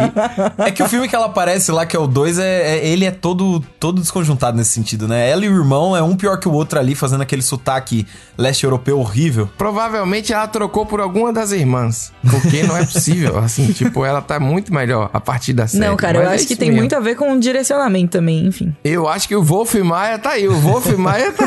[0.58, 3.04] É que o filme que ela aparece lá, que é o 2, é, é- ele
[3.04, 5.28] é todo, todo desconjuntado nesse sentido, né?
[5.30, 8.64] Ela e o irmão é um pior que o outro ali, fazendo aquele sotaque leste
[8.64, 9.48] europeu horrível.
[9.56, 12.12] Provavelmente ela trocou por alguma das irmãs.
[12.30, 13.38] Porque não é possível.
[13.38, 15.86] Assim, tipo, ela tá muito melhor a partir da série.
[15.86, 16.82] Não, cara, eu Mas é acho que tem mesmo.
[16.82, 18.74] muito a ver com o direcionamento também, enfim.
[18.84, 20.46] Eu acho que o Wolf Maia tá aí.
[20.46, 21.46] O Wolf Maia tá.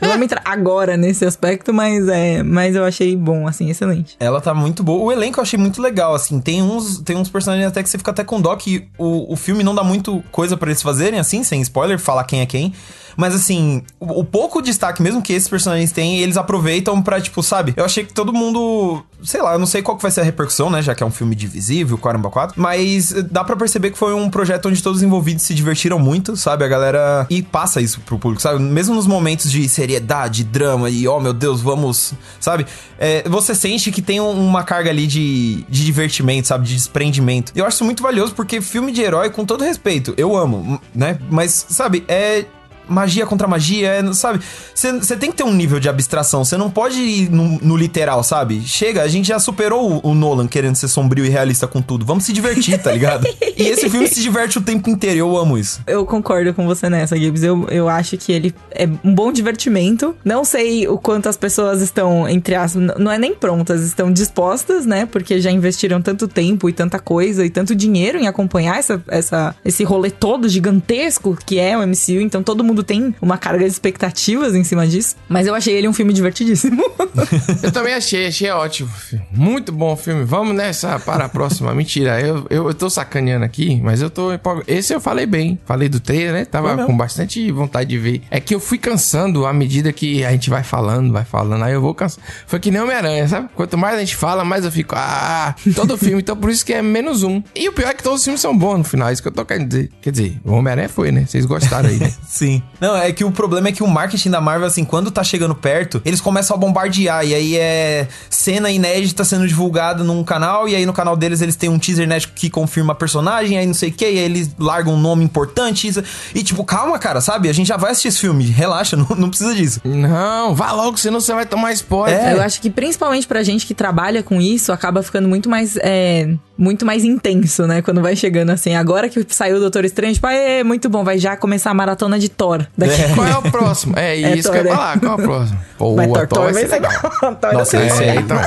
[0.00, 4.16] Não vamos entrar agora nesse aspecto, mas é, mas eu achei bom, assim, excelente.
[4.18, 5.04] Ela tá muito boa.
[5.04, 6.40] O elenco eu achei muito legal, assim.
[6.40, 9.36] Tem uns, tem uns personagens até que você fica até com dó que o, o
[9.36, 12.72] filme não dá muito coisa pra eles fazerem, assim, sem spoiler, falar quem é quem.
[13.16, 17.42] Mas assim, o, o pouco destaque mesmo que esses personagens têm, eles aproveitam pra, tipo,
[17.42, 17.74] sabe?
[17.76, 19.04] Eu achei que todo mundo.
[19.22, 20.80] Sei lá, eu não sei qual que vai ser a repercussão, né?
[20.80, 22.60] Já que é um filme divisível, Caramba 4.
[22.60, 26.36] Mas dá pra perceber que foi um projeto onde todos os envolvidos se divertiram muito,
[26.36, 26.64] sabe?
[26.64, 27.26] A galera.
[27.28, 28.60] E passa isso pro público, sabe?
[28.60, 32.14] Mesmo nos momentos de seriedade, drama e, oh meu Deus, vamos.
[32.38, 32.66] Sabe?
[32.98, 36.66] É, você sente que tem um- uma carga ali de, de divertimento, sabe?
[36.66, 37.52] De desprendimento.
[37.54, 41.18] Eu acho isso muito valioso porque filme de herói, com todo respeito, eu amo, né?
[41.30, 42.44] Mas, sabe, é
[42.88, 44.40] magia contra magia, é, sabe?
[44.74, 46.44] Você tem que ter um nível de abstração.
[46.44, 48.60] Você não pode ir no, no literal, sabe?
[48.62, 52.04] Chega, a gente já superou o, o Nolan querendo ser sombrio e realista com tudo.
[52.04, 53.26] Vamos se divertir, tá ligado?
[53.56, 55.18] e esse filme se diverte o tempo inteiro.
[55.18, 55.80] Eu amo isso.
[55.86, 57.42] Eu concordo com você nessa, Gibbs.
[57.42, 60.14] Eu, eu acho que ele é um bom divertimento.
[60.24, 64.86] Não sei o quanto as pessoas estão, entre aspas, não é nem prontas, estão dispostas,
[64.86, 65.06] né?
[65.06, 69.54] Porque já investiram tanto tempo e tanta coisa e tanto dinheiro em acompanhar essa, essa,
[69.64, 72.20] esse rolê todo gigantesco que é o MCU.
[72.20, 75.16] Então todo mundo tem uma carga de expectativas em cima disso.
[75.28, 76.82] Mas eu achei ele um filme divertidíssimo.
[77.62, 78.88] Eu também achei, achei ótimo.
[79.32, 80.24] Muito bom o filme.
[80.24, 81.74] Vamos nessa para a próxima.
[81.74, 84.28] Mentira, eu, eu, eu tô sacaneando aqui, mas eu tô.
[84.66, 85.58] Esse eu falei bem.
[85.64, 86.44] Falei do trailer, né?
[86.44, 88.22] Tava com bastante vontade de ver.
[88.30, 91.64] É que eu fui cansando à medida que a gente vai falando, vai falando.
[91.64, 92.22] Aí eu vou cansando.
[92.46, 93.48] Foi que nem Homem-Aranha, sabe?
[93.54, 94.94] Quanto mais a gente fala, mais eu fico.
[94.96, 96.20] Ah, todo filme.
[96.20, 97.42] Então por isso que é menos um.
[97.54, 99.08] E o pior é que todos os filmes são bons no final.
[99.08, 99.90] é Isso que eu tô querendo dizer.
[100.00, 101.24] Quer dizer, o Homem-Aranha foi, né?
[101.26, 102.12] Vocês gostaram aí, né?
[102.26, 102.62] Sim.
[102.80, 105.54] Não, é que o problema é que o marketing da Marvel, assim, quando tá chegando
[105.54, 107.26] perto, eles começam a bombardear.
[107.26, 110.68] E aí é cena inédita sendo divulgada num canal.
[110.68, 113.58] E aí no canal deles eles têm um teaser inédito que confirma a personagem.
[113.58, 114.04] Aí não sei o que.
[114.04, 115.90] E aí eles largam um nome importante.
[116.34, 117.48] E tipo, calma, cara, sabe?
[117.48, 118.44] A gente já vai assistir esse filme.
[118.44, 119.80] Relaxa, não, não precisa disso.
[119.84, 122.18] Não, vá logo, senão você vai tomar spoiler.
[122.18, 122.34] É.
[122.34, 126.28] Eu acho que principalmente pra gente que trabalha com isso, acaba ficando muito mais, é,
[126.56, 127.82] muito mais intenso, né?
[127.82, 128.74] Quando vai chegando assim.
[128.74, 132.18] Agora que saiu o Doutor Estranho, tipo, é muito bom, vai já começar a maratona
[132.18, 132.57] de Thor.
[132.76, 133.14] Daqui.
[133.14, 133.98] Qual é o próximo?
[133.98, 134.76] É, É isso Thor, que eu ia é.
[134.76, 135.00] falar.
[135.00, 135.58] Qual é o próximo?
[135.78, 136.92] Pô, Mas o Thor, Thor vai vai ser ser legal.
[137.40, 138.18] Thor Nossa, esse É, aí.
[138.18, 138.38] então.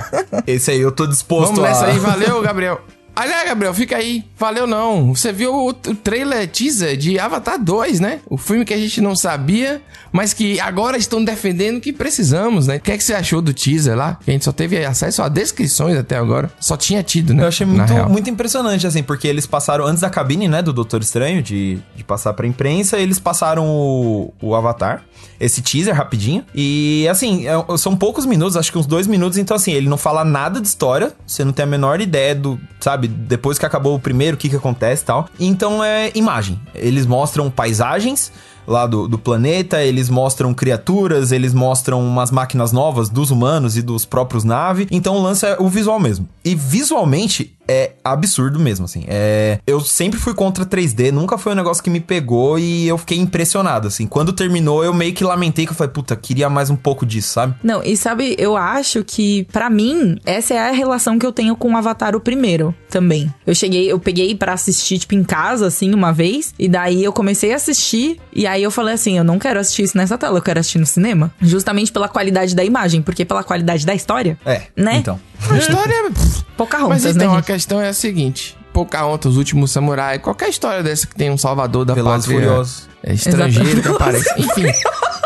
[0.48, 1.88] Esse aí eu tô disposto Vamos nessa a...
[1.90, 2.82] aí, valeu, Gabriel.
[3.16, 4.24] Aliás, Gabriel, fica aí.
[4.38, 5.14] Valeu não.
[5.14, 8.20] Você viu o, o trailer teaser de Avatar 2, né?
[8.28, 12.78] O filme que a gente não sabia, mas que agora estão defendendo que precisamos, né?
[12.78, 14.18] O que é que você achou do teaser lá?
[14.24, 16.52] Que a gente só teve acesso a descrições até agora.
[16.60, 17.44] Só tinha tido, né?
[17.44, 21.02] Eu achei muito, muito impressionante, assim, porque eles passaram, antes da cabine, né, do Doutor
[21.02, 25.04] Estranho, de, de passar pra imprensa, eles passaram o, o Avatar,
[25.40, 26.44] esse teaser rapidinho.
[26.56, 29.98] E, assim, é- são poucos minutos, acho que uns dois minutos, então, assim, ele não
[29.98, 33.96] fala nada de história, você não tem a menor ideia do, sabe, depois que acabou
[33.96, 35.28] o primeiro, o que que acontece e tal.
[35.40, 36.60] Então, é imagem.
[36.74, 38.32] Eles mostram paisagens
[38.72, 43.82] lá do, do planeta, eles mostram criaturas, eles mostram umas máquinas novas dos humanos e
[43.82, 44.88] dos próprios naves.
[44.90, 46.28] Então o lance é o visual mesmo.
[46.44, 49.06] E visualmente é absurdo mesmo, assim.
[49.08, 52.98] É, eu sempre fui contra 3D, nunca foi um negócio que me pegou e eu
[52.98, 54.06] fiquei impressionado, assim.
[54.06, 57.30] Quando terminou, eu meio que lamentei que eu falei, puta, queria mais um pouco disso,
[57.30, 57.56] sabe?
[57.64, 61.56] Não, e sabe, eu acho que, pra mim, essa é a relação que eu tenho
[61.56, 63.34] com o Avatar o primeiro também.
[63.46, 67.14] Eu cheguei, eu peguei pra assistir, tipo, em casa, assim, uma vez, e daí eu
[67.14, 70.38] comecei a assistir, e aí eu falei assim: eu não quero assistir isso nessa tela,
[70.38, 71.32] eu quero assistir no cinema.
[71.42, 74.38] Justamente pela qualidade da imagem, porque pela qualidade da história.
[74.46, 74.98] É, Né?
[74.98, 75.20] então.
[75.50, 76.12] A história é...
[76.56, 77.34] Pocahontas, Mas então, né?
[77.34, 77.46] a gente?
[77.46, 78.58] questão é a seguinte.
[78.74, 82.90] Pocahontas, o último samurai, qualquer história dessa que tem um salvador da Velozes pátria Furiosos.
[83.04, 84.30] é, estrangeiro que aparece.
[84.40, 84.66] Enfim.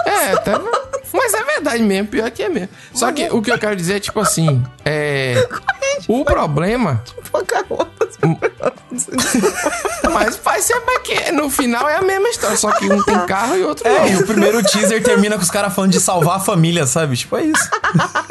[0.06, 0.54] É, até...
[1.13, 2.69] Mas é verdade mesmo, pior que é mesmo.
[2.93, 5.48] Só que o que eu quero dizer é, tipo assim, é...
[6.08, 7.04] O problema...
[7.32, 7.94] Pocahontas.
[10.13, 13.55] Mas vai ser porque no final é a mesma história, só que um tem carro
[13.57, 16.39] e outro É, e o primeiro teaser termina com os caras falando de salvar a
[16.39, 17.15] família, sabe?
[17.17, 17.69] Tipo, é isso.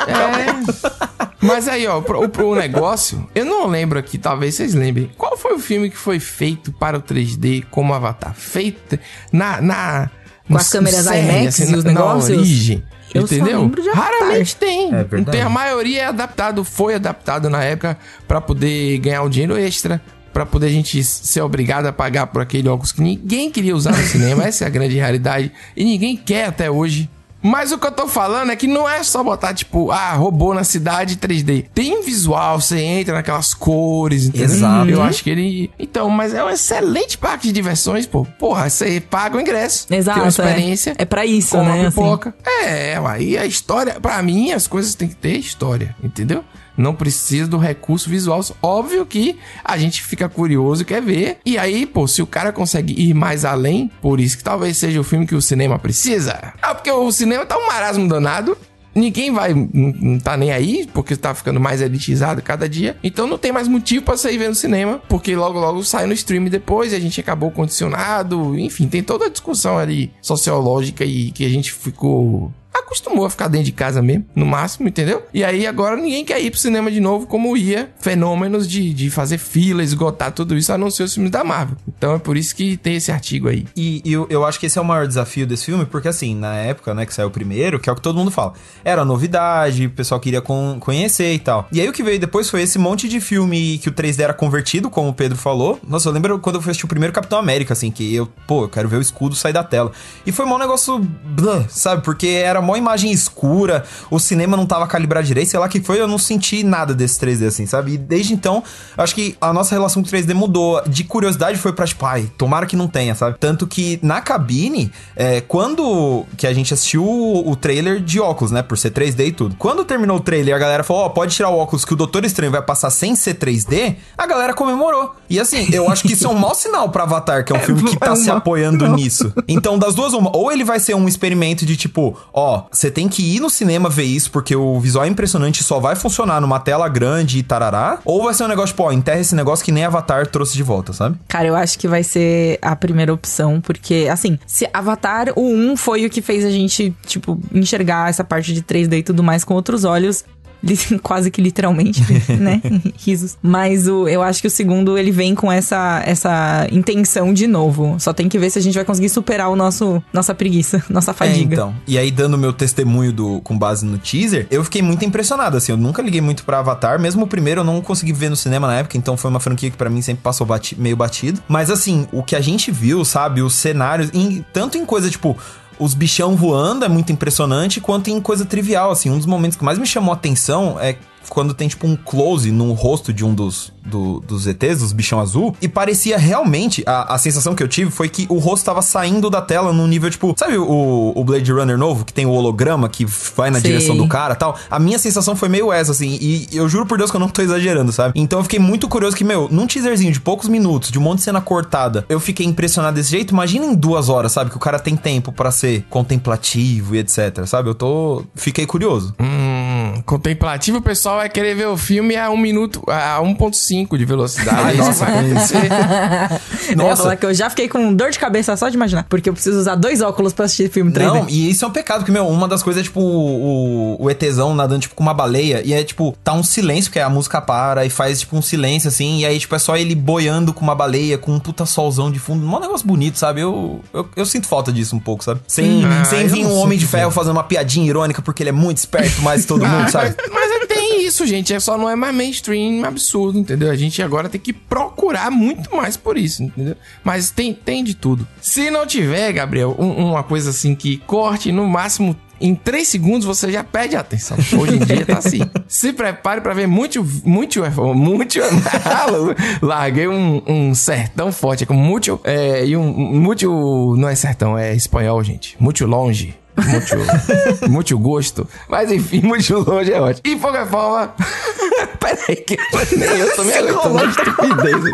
[0.07, 1.25] É.
[1.41, 5.11] Mas aí, ó, pro, pro negócio, eu não lembro aqui, talvez vocês lembrem.
[5.19, 8.35] Qual foi o filme que foi feito para o 3D como Avatar?
[8.35, 8.99] Feito
[9.33, 9.61] na.
[9.61, 10.11] na
[10.49, 12.39] Com as câmeras IMAX e na- os na negócios?
[12.39, 12.85] origem.
[13.15, 13.71] Eu entendeu?
[13.95, 14.89] Raramente tem.
[14.89, 15.25] É verdade.
[15.25, 15.41] Não tem.
[15.43, 17.97] A maioria é adaptado, foi adaptado na época
[18.27, 20.03] para poder ganhar um dinheiro extra.
[20.33, 23.93] pra poder a gente ser obrigado a pagar por aquele óculos que ninguém queria usar
[23.93, 24.43] no cinema.
[24.49, 25.53] Essa é a grande realidade.
[25.77, 27.09] E ninguém quer até hoje.
[27.45, 30.55] Mas o que eu tô falando é que não é só botar, tipo, ah, robô
[30.55, 31.67] na cidade 3D.
[31.75, 34.47] Tem visual, você entra naquelas cores, entendeu?
[34.47, 34.91] Exato.
[34.91, 35.71] Eu acho que ele.
[35.79, 38.25] Então, mas é um excelente parque de diversões, pô.
[38.39, 39.87] Porra, você paga o ingresso.
[39.91, 40.17] Exato.
[40.17, 40.31] Tem uma é.
[40.31, 40.95] experiência.
[40.97, 41.63] É, pra isso, né?
[41.63, 41.91] uma assim.
[41.91, 42.35] pipoca.
[42.47, 44.01] É, aí a história.
[44.01, 46.43] Pra mim, as coisas têm que ter história, entendeu?
[46.77, 48.41] Não precisa do recurso visual.
[48.63, 51.39] Óbvio que a gente fica curioso e quer ver.
[51.45, 55.01] E aí, pô, se o cara consegue ir mais além, por isso que talvez seja
[55.01, 56.53] o filme que o cinema precisa.
[56.61, 58.57] Ah, porque o cinema tá um marasmo danado.
[58.95, 62.97] Ninguém vai, não, tá nem aí, porque tá ficando mais elitizado cada dia.
[63.03, 66.45] Então não tem mais motivo pra sair vendo cinema, porque logo logo sai no stream
[66.45, 68.57] depois e a gente acabou condicionado.
[68.57, 73.49] Enfim, tem toda a discussão ali sociológica e que a gente ficou acostumou a ficar
[73.49, 75.23] dentro de casa mesmo, no máximo, entendeu?
[75.33, 79.11] E aí agora ninguém quer ir pro cinema de novo como ia fenômenos de, de
[79.11, 81.77] fazer fila, esgotar tudo isso, a não ser os filmes da Marvel.
[81.97, 83.67] Então é por isso que tem esse artigo aí.
[83.77, 86.55] E, eu, eu acho que esse é o maior desafio desse filme, porque assim, na
[86.57, 89.87] época, né, que saiu o primeiro, que é o que todo mundo fala, era novidade,
[89.87, 91.69] o pessoal queria con- conhecer e tal.
[91.73, 94.35] E aí o que veio depois foi esse monte de filme que o 3D era
[94.35, 95.81] convertido, como o Pedro falou.
[95.87, 98.65] Nossa, eu lembro quando eu fui assistir o primeiro Capitão América, assim, que eu, pô,
[98.65, 99.93] eu quero ver o escudo sair da tela.
[100.27, 102.03] E foi mó negócio, blá, sabe?
[102.03, 106.01] Porque era mó imagem escura, o cinema não tava calibrado direito, sei lá que foi,
[106.01, 107.93] eu não senti nada desse 3D, assim, sabe?
[107.93, 108.63] E desde então,
[108.97, 110.83] acho que a nossa relação com o 3D mudou.
[110.87, 113.37] De curiosidade foi pra, tipo, ai, tomara que não tenha, sabe?
[113.39, 118.51] Tanto que na cabine, é, quando que a gente assistiu o, o trailer de óculos,
[118.51, 118.63] né?
[118.63, 119.57] Por ser 3D e tudo.
[119.59, 122.25] Quando terminou o trailer, a galera falou, ó, pode tirar o óculos que o Doutor
[122.25, 125.15] Estranho vai passar sem ser 3D, a galera comemorou.
[125.29, 127.61] E assim, eu acho que isso é um mau sinal pra Avatar, que é um
[127.61, 129.33] filme que é tá se mau apoiando nisso.
[129.49, 130.35] Então, das duas, uma.
[130.37, 133.89] Ou ele vai ser um experimento de tipo, ó, você tem que ir no cinema
[133.89, 137.99] ver isso, porque o visual é impressionante só vai funcionar numa tela grande e tarará.
[138.05, 140.63] Ou vai ser um negócio, tipo, ó, enterra esse negócio que nem Avatar trouxe de
[140.63, 141.17] volta, sabe?
[141.29, 145.77] Cara, eu acho que vai ser a primeira opção, porque, assim, se Avatar, o 1
[145.77, 149.45] foi o que fez a gente, tipo, enxergar essa parte de 3D e tudo mais
[149.45, 150.25] com outros olhos.
[151.03, 152.03] Quase que literalmente,
[152.39, 152.61] né?
[153.05, 153.37] Risos.
[153.43, 157.97] Mas o, eu acho que o segundo, ele vem com essa, essa intenção de novo.
[157.99, 161.11] Só tem que ver se a gente vai conseguir superar o nosso nossa preguiça, nossa
[161.11, 161.55] É, fadiga.
[161.55, 161.75] então.
[161.87, 165.73] E aí, dando meu testemunho do, com base no teaser, eu fiquei muito impressionado, assim.
[165.73, 166.99] Eu nunca liguei muito pra Avatar.
[167.01, 169.71] Mesmo o primeiro eu não consegui ver no cinema na época, então foi uma franquia
[169.71, 171.43] que pra mim sempre passou bati- meio batido.
[171.49, 173.43] Mas assim, o que a gente viu, sabe?
[173.43, 175.37] Os cenários, em- tanto em coisa tipo.
[175.79, 179.11] Os bichão voando é muito impressionante, quanto em coisa trivial, assim.
[179.11, 180.97] Um dos momentos que mais me chamou a atenção é
[181.29, 185.21] quando tem, tipo, um close no rosto de um dos, do- dos ETs, dos bichão
[185.21, 188.83] azul, e parecia realmente, a, a sensação que eu tive foi que o rosto tava
[188.83, 192.31] saindo da tela num nível, tipo, sabe o, o Blade Runner novo, que tem o
[192.31, 193.05] holograma que
[193.37, 193.71] vai na Sei.
[193.71, 194.57] direção do cara e tal?
[194.71, 197.29] A minha sensação foi meio essa, assim, e eu juro por Deus que eu não
[197.29, 198.13] tô exagerando, sabe?
[198.21, 201.19] Então eu fiquei muito curioso que, meu, num teaserzinho de poucos minutos, de um monte
[201.19, 204.51] de cena cortada, eu fiquei impressionado desse jeito, imagina em duas horas, sabe?
[204.51, 207.69] Que o cara tem tempo pra ser contemplativo e etc, sabe?
[207.69, 208.23] Eu tô...
[208.35, 209.15] Fiquei curioso.
[209.21, 209.64] Hum,
[210.05, 214.61] contemplativo, o pessoal vai querer ver o filme a 1 minuto, a 1.5 de velocidade.
[214.61, 215.57] Ai, nossa, vai acontecer.
[215.57, 217.03] Eu ia Nossa.
[217.03, 219.05] falar que eu já fiquei com dor de cabeça só de imaginar.
[219.09, 221.05] Porque eu preciso usar dois óculos pra assistir filme 3D.
[221.05, 224.11] Não, e isso é um pecado, porque, meu, uma das coisas é, tipo, o, o
[224.11, 227.41] ETzão nadando, tipo, com uma baleia, e é, tipo, tá um silêncio, porque a música
[227.41, 230.63] para e faz, tipo, um silêncio, assim, e aí, tipo, é só ele boiando com
[230.63, 233.41] uma baleia, com um puta solzão de fundo, um negócio bonito, sabe?
[233.41, 235.41] Eu, eu, eu sinto falta disso um pouco, sabe?
[235.47, 238.51] Sem, Ah, sem eu vir um Homem de Ferro fazendo uma piadinha irônica, porque ele
[238.51, 240.15] é muito esperto, mais que todo mundo, Ah, sabe?
[240.19, 241.53] Mas, mas é- tem isso, gente.
[241.55, 243.71] É só não é mais mainstream absurdo, entendeu?
[243.71, 246.77] A gente agora tem que procurar muito mais por isso, entendeu?
[247.03, 248.27] Mas tem, tem de tudo.
[248.41, 252.17] Se não tiver, Gabriel, um- uma coisa assim que corte no máximo.
[252.41, 254.37] Em 3 segundos você já perde a atenção.
[254.59, 255.39] Hoje em dia tá assim.
[255.69, 257.07] Se prepare pra ver muito.
[257.25, 257.63] Muito.
[257.95, 258.41] Muito.
[259.63, 261.65] Larguei um, um sertão forte.
[261.65, 262.21] Com muito.
[262.25, 262.93] É, e um.
[262.93, 263.95] Muito.
[263.97, 265.57] Não é sertão, é espanhol, gente.
[265.61, 266.35] Muito longe.
[266.57, 268.49] Muito, muito gosto.
[268.69, 270.23] Mas enfim, muito longe é ótimo.
[270.25, 271.15] E qualquer forma.
[271.99, 274.93] Peraí, que eu, nem eu tô me aguentando de estupidez.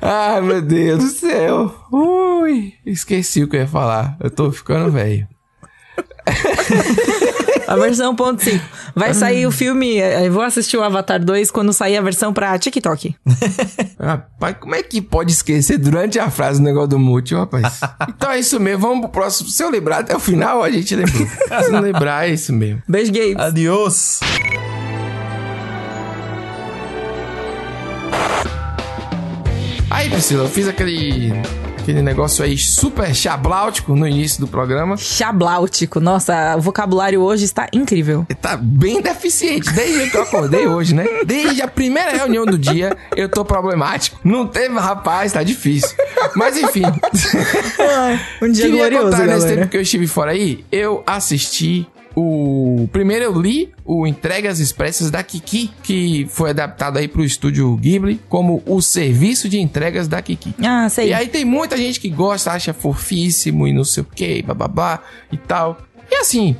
[0.00, 1.74] Ai, meu Deus do céu.
[1.92, 4.16] Ui, esqueci o que eu ia falar.
[4.20, 5.26] Eu tô ficando velho.
[7.68, 8.60] A versão ponto .5.
[8.94, 12.32] Vai sair o filme, eh, eu vou assistir o Avatar 2 quando sair a versão
[12.32, 13.14] pra TikTok.
[14.00, 17.80] Rapaz, como é que pode esquecer durante a frase o negócio do mútil, rapaz?
[18.08, 19.50] Então é isso mesmo, vamos pro próximo.
[19.50, 21.28] Se eu lembrar até o final, a gente lembrou.
[21.62, 22.82] Se não lembrar, é isso mesmo.
[22.88, 23.36] Beijo, Gabe.
[23.38, 24.20] Adiós!
[29.90, 31.32] Aí, Priscila, eu fiz aquele.
[31.88, 34.98] Aquele negócio aí super chabláutico no início do programa.
[34.98, 35.98] Chabláutico.
[35.98, 38.26] Nossa, o vocabulário hoje está incrível.
[38.42, 41.06] Tá bem deficiente, desde que eu acordei hoje, né?
[41.24, 44.20] Desde a primeira reunião do dia, eu tô problemático.
[44.22, 45.96] Não teve, rapaz, tá difícil.
[46.36, 46.82] Mas enfim.
[48.42, 49.56] um dia Queria glorioso, contar nesse galera.
[49.56, 51.86] tempo que eu estive fora aí, eu assisti
[52.18, 52.88] o.
[52.88, 58.20] Primeiro eu li o Entregas Expressas da Kiki, que foi adaptado aí pro estúdio Ghibli
[58.28, 60.54] como o serviço de entregas da Kiki.
[60.64, 61.08] Ah, sei.
[61.08, 65.00] E aí tem muita gente que gosta, acha fofíssimo e não sei o que, bababá
[65.30, 65.78] e tal.
[66.10, 66.56] E assim,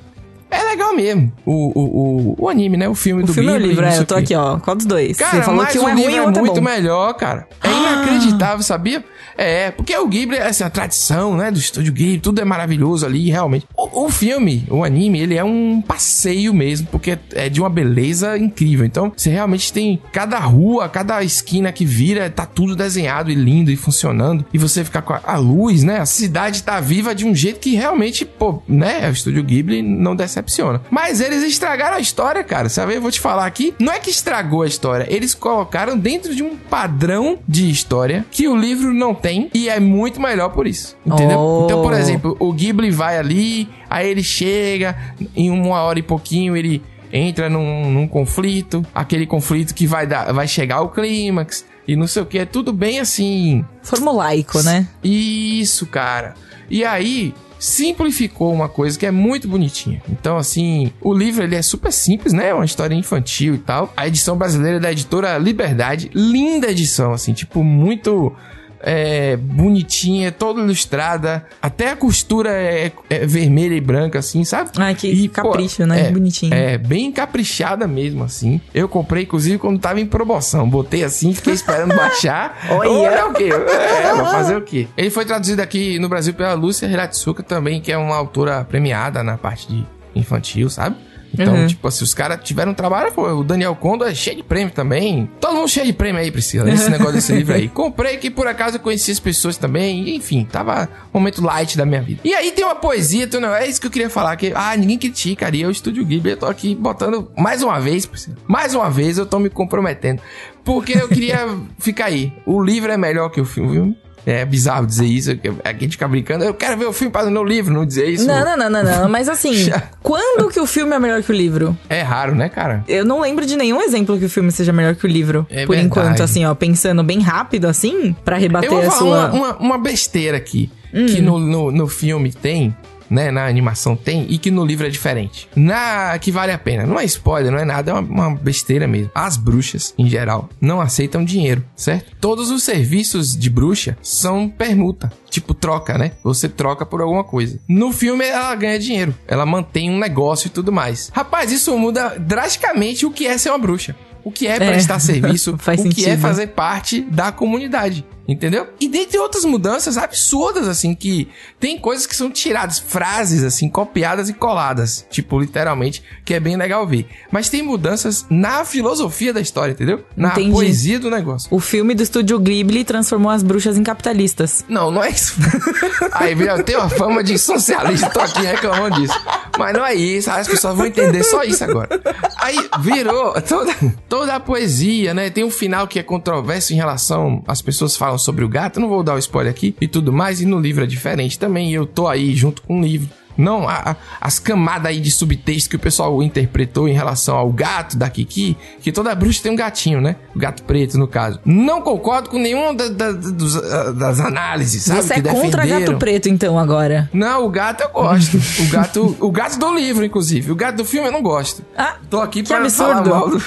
[0.50, 1.32] é legal mesmo.
[1.44, 2.88] O, o, o, o anime, né?
[2.88, 4.58] O filme o do filme é o livro, é, eu tô aqui, ó.
[4.58, 5.16] Qual dos dois?
[5.16, 6.60] Cara, Você falou mas que um o é ruim e é é muito bom.
[6.60, 7.46] melhor, cara.
[7.62, 9.04] É inacreditável, sabia?
[9.36, 13.30] É, porque o Ghibli, essa a tradição, né, do estúdio Ghibli, tudo é maravilhoso ali,
[13.30, 13.66] realmente.
[13.76, 18.36] O, o filme, o anime, ele é um passeio mesmo, porque é de uma beleza
[18.36, 18.84] incrível.
[18.84, 23.70] Então, você realmente tem cada rua, cada esquina que vira, tá tudo desenhado e lindo
[23.70, 24.44] e funcionando.
[24.52, 26.00] E você fica com a, a luz, né?
[26.00, 29.08] A cidade tá viva de um jeito que realmente, pô, né?
[29.08, 30.80] O estúdio Ghibli não decepciona.
[30.90, 32.68] Mas eles estragaram a história, cara.
[32.68, 32.94] Sabe?
[32.94, 33.74] Eu vou te falar aqui.
[33.78, 38.48] Não é que estragou a história, eles colocaram dentro de um padrão de história que
[38.48, 40.96] o livro não tem e é muito melhor por isso.
[41.04, 41.38] Entendeu?
[41.38, 41.64] Oh.
[41.64, 44.96] Então, por exemplo, o Ghibli vai ali, aí ele chega,
[45.34, 50.32] em uma hora e pouquinho ele entra num, num conflito, aquele conflito que vai dar,
[50.32, 53.64] vai chegar ao clímax e não sei o que, é tudo bem assim.
[53.82, 54.86] Formulaico, né?
[55.02, 56.34] Isso, cara.
[56.70, 60.02] E aí simplificou uma coisa que é muito bonitinha.
[60.08, 62.48] Então, assim, o livro ele é super simples, né?
[62.48, 63.92] É uma história infantil e tal.
[63.96, 68.32] A edição brasileira é da editora Liberdade, linda edição, assim, tipo muito
[68.80, 71.44] é, bonitinha, toda ilustrada.
[71.60, 74.70] Até a costura é, é vermelha e branca, assim, sabe?
[74.76, 76.06] Ai, que E, pô, capricho, né?
[76.06, 76.54] é, Bonitinho.
[76.54, 78.60] É, bem caprichada mesmo, assim.
[78.72, 80.68] Eu comprei, inclusive, quando tava em promoção.
[80.68, 82.56] Botei assim, fiquei esperando baixar.
[82.70, 82.90] Olha.
[82.90, 83.50] Olha o quê?
[83.52, 84.86] É, vou fazer o quê?
[84.96, 89.22] Ele foi traduzido aqui no Brasil pela Lúcia Hiratsuka também, que é uma autora premiada
[89.22, 90.96] na parte de infantil, sabe?
[91.32, 91.66] Então, Uhum.
[91.66, 94.72] tipo assim, os caras tiveram um trabalho, pô, o Daniel Kondo é cheio de prêmio
[94.72, 95.30] também.
[95.40, 97.68] Todo mundo cheio de prêmio aí, Priscila, nesse negócio desse livro aí.
[97.70, 101.84] Comprei que por acaso eu conheci as pessoas também, enfim, tava um momento light da
[101.84, 102.20] minha vida.
[102.24, 104.76] E aí tem uma poesia, tem um é isso que eu queria falar, que, ah,
[104.76, 108.36] ninguém critica, ali, é o Estúdio Ghibli, eu tô aqui botando mais uma vez, Priscila,
[108.46, 110.20] mais uma vez eu tô me comprometendo,
[110.64, 111.46] porque eu queria
[111.78, 112.32] ficar aí.
[112.46, 113.96] O livro é melhor que o filme, viu?
[114.30, 117.22] É bizarro dizer isso, que a gente fica brincando, eu quero ver o filme para
[117.22, 118.26] ler o livro, não dizer isso.
[118.26, 119.08] Não, não, não, não, não.
[119.08, 119.70] Mas assim,
[120.02, 121.74] quando que o filme é melhor que o livro?
[121.88, 122.84] É raro, né, cara?
[122.86, 125.46] Eu não lembro de nenhum exemplo que o filme seja melhor que o livro.
[125.48, 125.86] É por verdade.
[125.86, 129.28] enquanto, assim, ó, pensando bem rápido, assim, pra rebater Eu vou a falar sua.
[129.30, 131.06] uma, uma, uma besteira aqui, Hum.
[131.06, 132.74] que no, no, no filme tem,
[133.10, 135.48] né, na animação tem, e que no livro é diferente.
[135.54, 136.86] Na que vale a pena.
[136.86, 139.10] Não é spoiler, não é nada, é uma, uma besteira mesmo.
[139.14, 142.16] As bruxas, em geral, não aceitam dinheiro, certo?
[142.20, 145.12] Todos os serviços de bruxa são permuta.
[145.30, 146.12] Tipo, troca, né?
[146.24, 147.58] Você troca por alguma coisa.
[147.68, 149.14] No filme, ela ganha dinheiro.
[149.26, 151.10] Ela mantém um negócio e tudo mais.
[151.12, 153.94] Rapaz, isso muda drasticamente o que é ser uma bruxa.
[154.24, 156.20] O que é prestar serviço, o que é sentido.
[156.20, 158.04] fazer parte da comunidade.
[158.28, 158.68] Entendeu?
[158.78, 164.28] E dentre outras mudanças absurdas, assim, que tem coisas que são tiradas, frases, assim, copiadas
[164.28, 165.06] e coladas.
[165.10, 167.06] Tipo, literalmente, que é bem legal ver.
[167.32, 170.04] Mas tem mudanças na filosofia da história, entendeu?
[170.14, 170.50] Na Entendi.
[170.50, 171.48] poesia do negócio.
[171.50, 174.62] O filme do estúdio Ghibli transformou as bruxas em capitalistas.
[174.68, 175.34] Não, não é isso.
[176.12, 179.18] Aí, eu tenho uma fama de socialista, tô aqui reclamando disso.
[179.58, 181.88] Mas não é isso, as pessoas vão entender só isso agora.
[182.36, 183.74] Aí virou toda,
[184.08, 185.30] toda a poesia, né?
[185.30, 187.42] Tem um final que é controverso em relação.
[187.46, 190.40] As pessoas falam sobre o gato, não vou dar o spoiler aqui e tudo mais,
[190.40, 191.72] e no livro é diferente também.
[191.72, 193.08] Eu tô aí junto com o livro.
[193.38, 197.50] Não, a- a- as camadas aí de subtexto que o pessoal interpretou em relação ao
[197.52, 200.16] gato da Kiki, que toda bruxa tem um gatinho, né?
[200.34, 201.38] O gato preto, no caso.
[201.44, 205.02] Não concordo com nenhuma da- da- ah, das análises, sabe?
[205.02, 205.92] Você é contra defenderam.
[205.92, 207.08] gato preto, então, agora.
[207.12, 208.36] Não, o gato eu gosto.
[208.60, 210.50] o gato, o gato do livro, inclusive.
[210.50, 211.62] O gato do filme eu não gosto.
[211.76, 212.92] Ah, Tô aqui pra absurdo.
[213.04, 213.42] falar mal do...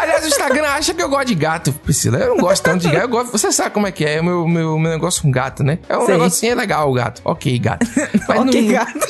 [0.00, 2.16] Aliás, o Instagram acha que eu gosto de gato, Priscila.
[2.18, 3.02] Eu não gosto tanto de gato.
[3.02, 3.32] Eu gosto...
[3.32, 5.78] Você sabe como é que é o meu, meu, meu negócio com gato, né?
[5.88, 6.14] É um Sei.
[6.14, 7.20] negocinho legal o gato.
[7.24, 7.86] Ok, gato.
[8.28, 9.06] Mas ok, não- gato.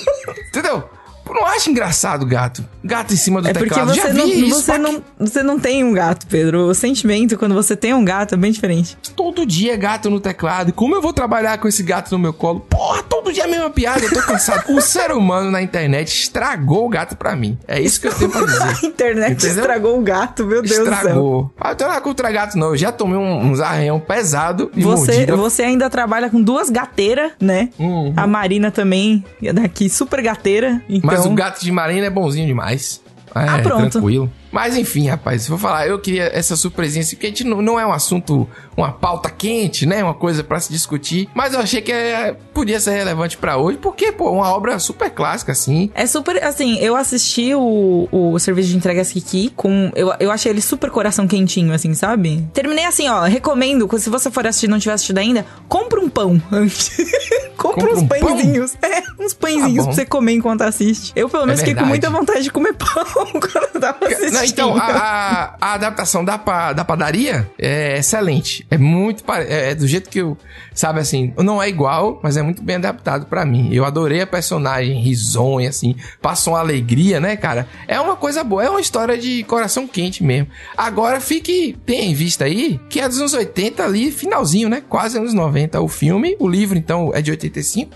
[0.52, 0.88] 丢掉
[1.34, 2.64] Não acho engraçado gato.
[2.84, 3.92] Gato em cima do É porque teclado.
[3.92, 4.62] Já você vi não, isso.
[4.62, 6.66] você, não, você não tem um gato, Pedro.
[6.68, 8.96] O sentimento quando você tem um gato é bem diferente.
[9.16, 10.72] Todo dia é gato no teclado.
[10.72, 12.60] Como eu vou trabalhar com esse gato no meu colo?
[12.60, 14.64] Porra, todo dia é a mesma piada, eu tô cansado.
[14.72, 17.58] o ser humano na internet estragou o gato pra mim.
[17.66, 18.86] É isso que eu tenho pra A dizer.
[18.86, 19.56] internet Entendeu?
[19.56, 20.92] estragou o gato, meu Deus do céu.
[20.94, 21.50] Estragou.
[21.60, 22.68] Ah, eu tô lá contra gato, não.
[22.68, 25.36] Eu já tomei um- uns arranhão pesado e Você, mordida.
[25.36, 27.70] você ainda trabalha com duas gateiras, né?
[27.78, 28.12] Uhum.
[28.16, 30.80] A Marina também é daqui super gateira.
[30.88, 33.00] Então, Mas o gato de Marina é bonzinho demais.
[33.34, 33.90] É, Ah, pronto.
[33.90, 34.30] tranquilo.
[34.54, 37.78] Mas enfim, rapaz, for falar, eu queria essa surpresinha assim, porque a gente não, não
[37.80, 40.02] é um assunto, uma pauta quente, né?
[40.04, 41.28] Uma coisa pra se discutir.
[41.34, 45.10] Mas eu achei que é, podia ser relevante pra hoje, porque, pô, uma obra super
[45.10, 45.90] clássica, assim.
[45.92, 49.90] É super, assim, eu assisti o, o serviço de entregas Kiki com.
[49.96, 52.46] Eu, eu achei ele super coração quentinho, assim, sabe?
[52.54, 53.22] Terminei assim, ó.
[53.24, 56.90] Recomendo, se você for assistir e não tiver assistido ainda, compra um pão antes.
[57.58, 58.18] compra Compra uns um pão?
[58.20, 58.74] pãezinhos.
[58.80, 59.84] É, uns pãezinhos Tá bom.
[59.86, 61.12] pra você comer enquanto assiste.
[61.16, 64.32] Eu, pelo menos, fiquei com muita vontade de comer pão quando eu tava assistindo.
[64.32, 68.66] Não, então, a, a- adaptação da, pa- da padaria é excelente.
[68.70, 69.24] É muito.
[69.32, 70.36] É, é do jeito que eu.
[70.74, 73.68] Sabe assim, não é igual, mas é muito bem adaptado pra mim.
[73.72, 75.94] Eu adorei a personagem risonha, assim.
[76.20, 77.68] Passou uma alegria, né, cara?
[77.86, 78.64] É uma coisa boa.
[78.64, 80.48] É uma história de coração quente mesmo.
[80.76, 81.76] Agora, fique.
[81.86, 84.82] Tenha em vista aí que é dos anos 80 ali, finalzinho, né?
[84.88, 86.36] Quase anos 90 o filme.
[86.40, 87.92] O livro, então, é de 85.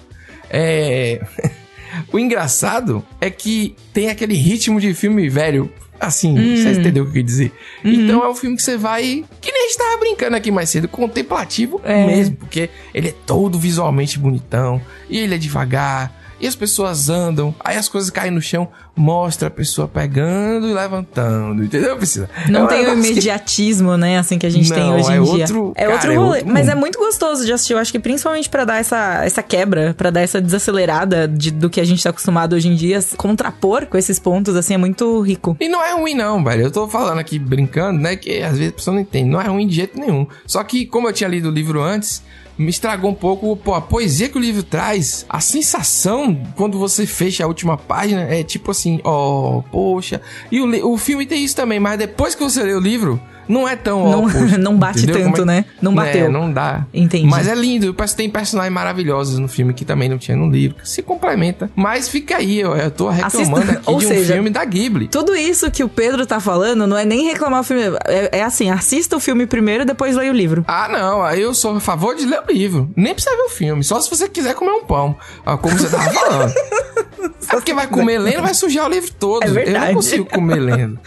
[0.51, 1.21] É.
[2.13, 5.73] O engraçado é que tem aquele ritmo de filme velho.
[6.01, 7.53] Assim, você entendeu o que eu quis dizer?
[7.85, 9.25] Então é um filme que você vai.
[9.41, 12.07] Que nem a gente tava brincando aqui mais cedo, contemplativo É.
[12.07, 12.37] mesmo.
[12.37, 14.81] Porque ele é todo visualmente bonitão.
[15.11, 16.18] E ele é devagar.
[16.41, 17.55] E as pessoas andam.
[17.61, 18.69] Aí as coisas caem no chão.
[18.95, 21.63] Mostra a pessoa pegando e levantando.
[21.65, 22.29] Entendeu, Priscila?
[22.49, 24.19] Não É tem o negócio que- imediatismo, né?
[24.19, 25.23] Assim que a gente tem Não, hoje em é dia.
[25.33, 26.39] outro- é cara, outro é rolê.
[26.39, 27.73] outro mas é muito gostoso de assistir.
[27.75, 31.69] Eu acho que principalmente pra dar essa, essa quebra, pra dar essa desacelerada de- do
[31.71, 35.21] que a gente tá acostumado hoje em dia, contrapor com esses pontos, assim, é muito
[35.21, 35.57] rico.
[35.61, 36.63] E não é ruim, não, velho.
[36.63, 38.17] Eu tô falando aqui brincando, né?
[38.17, 39.29] Que às vezes a pessoa não entende.
[39.31, 40.27] Não é ruim de jeito nenhum.
[40.47, 42.23] Só que, como eu tinha lido o livro antes,
[42.59, 45.25] me estragou um pouco pô, a poesia que o livro traz.
[45.29, 50.21] A sensação quando você fecha a última página é tipo assim, ó, poxa.
[50.51, 53.69] E o, o filme tem isso também, mas depois que você lê o livro, não
[53.69, 54.57] é tão, Não- poxa.
[54.59, 55.45] não bate Entendeu tanto, é?
[55.45, 55.65] né?
[55.81, 56.27] Não bateu.
[56.27, 56.85] É, não dá.
[56.93, 57.27] Entendi.
[57.27, 57.95] Mas é lindo.
[58.17, 60.79] Tem personagens maravilhosos no filme que também não tinha no livro.
[60.83, 61.71] Que se complementa.
[61.75, 65.09] Mas fica aí, eu, eu tô reclamando Assista- aqui de um seja, filme da Ghibli.
[65.09, 67.83] Tudo isso que o Pedro tá falando não é nem reclamar o filme.
[68.07, 70.65] É, é assim, assista o filme primeiro, depois leia o livro.
[70.67, 71.23] Ah, não.
[71.23, 72.91] Aí eu sou a favor de ler o livro.
[72.97, 73.83] Nem precisa ver o filme.
[73.85, 75.17] Só se você quiser comer um pão.
[75.63, 76.53] Como você tava falando.
[77.51, 79.43] É porque vai comer lendo, vai sujar o livro todo.
[79.45, 80.99] É Eu não consigo comer lendo.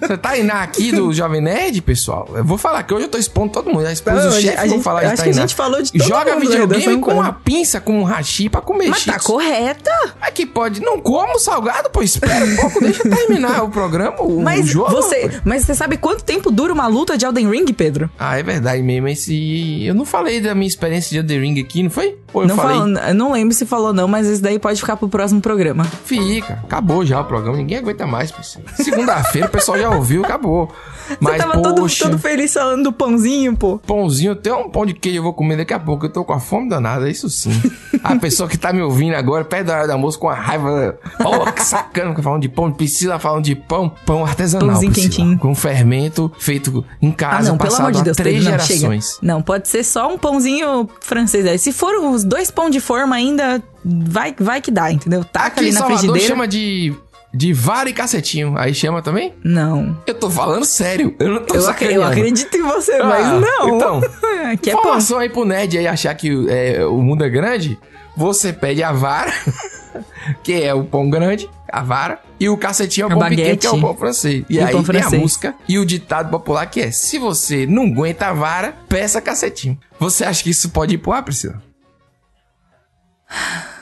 [0.00, 2.28] Você tá indo aqui do Jovem Nerd, pessoal?
[2.34, 3.86] Eu vou falar que hoje eu tô expondo todo mundo.
[3.86, 6.06] A esposa Não, a chefe, vou falar de acho que a gente falou de todo
[6.06, 9.90] Joga mundo da videogame com uma pinça, com um hashi pra comer Mas tá correta.
[10.22, 10.80] É que pode.
[10.80, 12.02] Não como salgado, pô.
[12.02, 14.90] Espera um pouco, deixa eu terminar o programa, o, Mas o jogo.
[14.90, 18.08] você, mas você sabe quanto tempo dura uma luta de Elden Ring, Pedro?
[18.18, 19.08] Ah, é verdade mesmo.
[19.08, 19.84] Esse...
[19.84, 22.16] Eu não falei da minha experiência de Elden Ring aqui, não foi?
[22.32, 22.76] Ou eu não falei?
[22.76, 25.87] falo- não lembro se falou não, mas isso daí pode ficar pro próximo programa.
[26.04, 28.30] Fica, acabou já o programa, ninguém aguenta mais.
[28.30, 28.64] pessoal.
[28.76, 30.70] Segunda-feira o pessoal já ouviu, acabou.
[31.20, 33.78] Mas, você tava todo, poxa, todo feliz falando do pãozinho, pô.
[33.78, 36.32] pãozinho, tem um pão de queijo eu vou comer daqui a pouco, eu tô com
[36.34, 37.50] a fome danada, isso sim.
[38.04, 40.98] a pessoa que tá me ouvindo agora, perto da hora do almoço, com a raiva,
[41.24, 45.38] ó, que sacana, falando de pão, precisa falando de pão, pão artesanal, Pãozinho Priscila, quentinho.
[45.38, 49.06] Com fermento feito em Ah, casa, não, pelo amor de Deus, três não, gerações.
[49.14, 49.18] chega.
[49.22, 51.46] Não, pode ser só um pãozinho francês.
[51.46, 51.58] aí.
[51.58, 53.62] Se for uns dois pão de forma ainda,
[54.06, 55.24] vai, vai que dá, entendeu?
[55.24, 56.28] Taca Aqui ali na Salvador frigideira.
[56.28, 56.94] chama de,
[57.34, 59.34] de vara e cacetinho, aí chama também?
[59.44, 59.96] Não.
[60.06, 62.02] Eu tô falando sério, eu não tô Eu, sacaneando.
[62.02, 63.76] eu acredito em você, Ah, mas não.
[63.76, 64.00] então.
[64.60, 64.74] que é.
[64.74, 67.78] Informação aí pro Ned aí achar que é, o mundo é grande.
[68.16, 69.32] Você pede a vara,
[70.42, 73.42] que é o pão grande, a vara, e o cacetinho é o A pão baguete.
[73.42, 74.44] pequeno, que é o pão francês.
[74.50, 77.84] E, E aí tem a música e o ditado popular que é: se você não
[77.84, 79.78] aguenta a vara, peça cacetinho.
[80.00, 81.62] Você acha que isso pode ir pro ar, Priscila?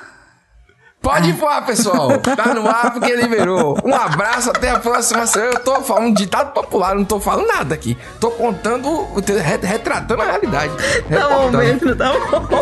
[1.06, 2.18] Pode ir pro ar, pessoal.
[2.18, 3.78] Tá no ar porque liberou.
[3.84, 5.52] Um abraço, até a próxima semana.
[5.52, 7.96] Eu tô falando um ditado popular, não tô falando nada aqui.
[8.18, 10.72] Tô contando, re- retratando a realidade.
[11.08, 11.50] Tá bom.
[11.58, 12.12] Pedro, tá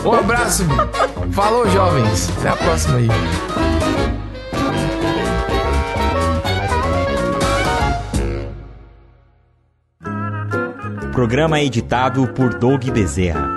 [0.03, 0.11] bom.
[0.11, 0.65] Um abraço.
[1.33, 2.29] Falou, jovens.
[2.39, 3.09] Até a próxima aí.
[11.13, 13.54] Programa editado por Doug Bezerra.